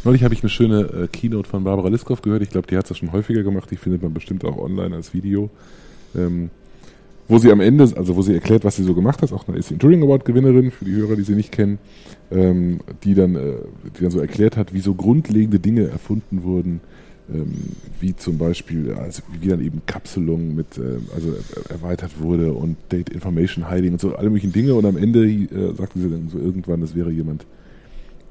[0.04, 2.42] Neulich habe ich eine schöne äh, Keynote von Barbara Liskov gehört.
[2.42, 3.70] Ich glaube, die hat es schon häufiger gemacht.
[3.70, 5.50] Die findet man bestimmt auch online als Video.
[6.14, 6.50] Ähm,
[7.26, 9.56] wo sie am Ende, also wo sie erklärt, was sie so gemacht hat, auch eine
[9.56, 11.78] ist Turing Award Gewinnerin für die Hörer, die sie nicht kennen,
[12.30, 13.54] ähm, die dann, äh,
[13.96, 16.80] die dann so erklärt hat, wie so grundlegende Dinge erfunden wurden,
[18.00, 21.34] wie zum Beispiel, also wie dann eben Kapselung mit, äh, also
[21.70, 25.74] erweitert wurde und Date Information Hiding und so alle möglichen Dinge und am Ende äh,
[25.74, 27.46] sagte sie dann so irgendwann, das wäre jemand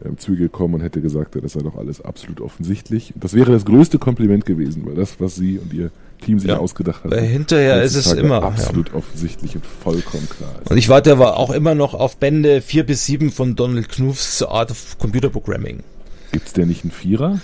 [0.05, 3.13] ähm, zugekommen und hätte gesagt, das sei doch alles absolut offensichtlich.
[3.15, 5.91] Das wäre das größte Kompliment gewesen, weil das, was sie und ihr
[6.21, 6.57] Team sich ja.
[6.57, 7.11] ausgedacht hat.
[7.11, 8.95] Weil hinterher ist es immer absolut ja.
[8.95, 10.53] offensichtlich und vollkommen klar.
[10.61, 10.71] Ist.
[10.71, 14.43] Und ich warte aber auch immer noch auf Bände 4 bis 7 von Donald Knuths
[14.43, 15.83] Art of Computer Programming.
[16.33, 17.39] Gibt es denn nicht einen Vierer?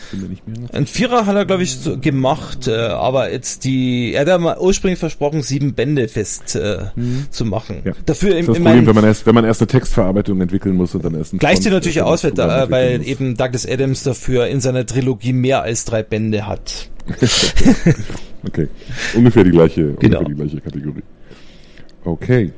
[0.73, 4.37] Ein Vierer hat er, glaube ich, so gemacht, äh, aber jetzt die, er hat ja
[4.39, 7.27] mal ursprünglich versprochen, sieben Bände fest äh, mhm.
[7.29, 7.83] zu machen.
[7.85, 7.91] Ja.
[8.07, 10.75] Dafür im, das ist das Problem, wenn man, erst, wenn man erst eine Textverarbeitung entwickeln
[10.75, 14.01] muss und dann erst ein Gleicht sich natürlich aus, weil, da, weil eben Douglas Adams
[14.01, 16.89] dafür in seiner Trilogie mehr als drei Bände hat.
[18.47, 18.69] Okay.
[19.15, 20.19] Ungefähr die gleiche, genau.
[20.19, 21.03] ungefähr die gleiche Kategorie.
[22.05, 22.53] Okay.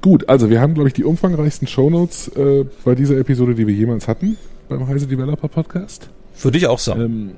[0.00, 3.74] Gut, also wir haben, glaube ich, die umfangreichsten Shownotes äh, bei dieser Episode, die wir
[3.74, 4.36] jemals hatten
[4.68, 6.08] beim Heise Developer Podcast.
[6.40, 7.00] Würde ich auch sagen.
[7.00, 7.30] Ähm,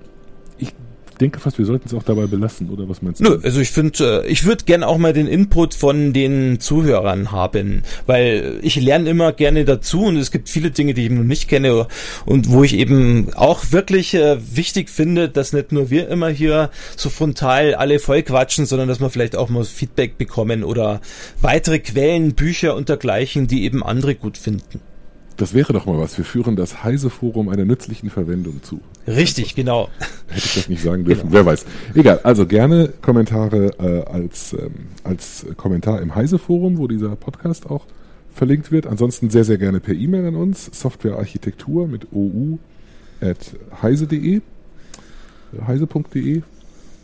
[0.58, 0.72] ich
[1.20, 3.24] denke fast, wir sollten es auch dabei belassen, oder was meinst du?
[3.24, 7.32] Nö, also ich finde, äh, ich würde gern auch mal den Input von den Zuhörern
[7.32, 11.24] haben, weil ich lerne immer gerne dazu und es gibt viele Dinge, die ich noch
[11.24, 11.86] nicht kenne
[12.24, 16.70] und wo ich eben auch wirklich äh, wichtig finde, dass nicht nur wir immer hier
[16.96, 21.00] so frontal alle voll quatschen, sondern dass wir vielleicht auch mal Feedback bekommen oder
[21.40, 24.80] weitere Quellen, Bücher und dergleichen, die eben andere gut finden.
[25.38, 26.18] Das wäre doch mal was.
[26.18, 28.80] Wir führen das Heise-Forum einer nützlichen Verwendung zu.
[29.06, 29.88] Richtig, genau.
[30.26, 31.30] Hätte ich das nicht sagen dürfen.
[31.30, 31.32] Genau.
[31.32, 31.64] Wer weiß.
[31.94, 32.20] Egal.
[32.24, 37.86] Also gerne Kommentare äh, als, ähm, als Kommentar im Heise-Forum, wo dieser Podcast auch
[38.34, 38.88] verlinkt wird.
[38.88, 40.70] Ansonsten sehr, sehr gerne per E-Mail an uns.
[40.72, 42.58] Softwarearchitektur mit ou
[43.20, 44.42] at heise.de
[45.66, 46.42] heise.de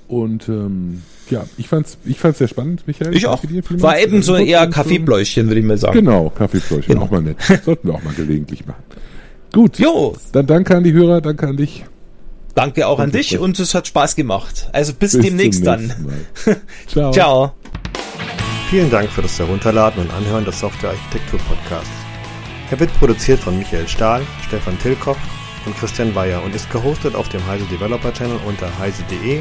[0.06, 3.14] Und ähm, ja, ich fand's, ich fand's sehr spannend, Michael.
[3.16, 3.42] Ich auch.
[3.78, 5.94] War eben so eher Kaffeebläuschen, würde ich mal sagen.
[5.94, 7.06] Genau, Kaffeepläuschen, Genau.
[7.06, 7.36] auch mal nett.
[7.64, 8.82] Sollten wir auch mal gelegentlich machen.
[9.52, 11.84] Gut, Jo, dann danke an die Hörer, danke an dich.
[12.54, 14.68] danke auch an dich und es hat Spaß gemacht.
[14.72, 15.92] Also bis, Bis demnächst dann.
[16.86, 17.12] Ciao.
[17.12, 17.52] Ciao.
[18.70, 21.88] Vielen Dank für das Herunterladen und Anhören des Software Architektur Podcasts.
[22.70, 25.16] Er wird produziert von Michael Stahl, Stefan Tilkoff
[25.66, 29.40] und Christian Weyer und ist gehostet auf dem Heise Developer Channel unter heise.de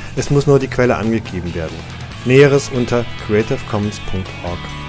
[0.15, 1.75] es muss nur die Quelle angegeben werden.
[2.25, 4.80] Näheres unter creativecommons.org.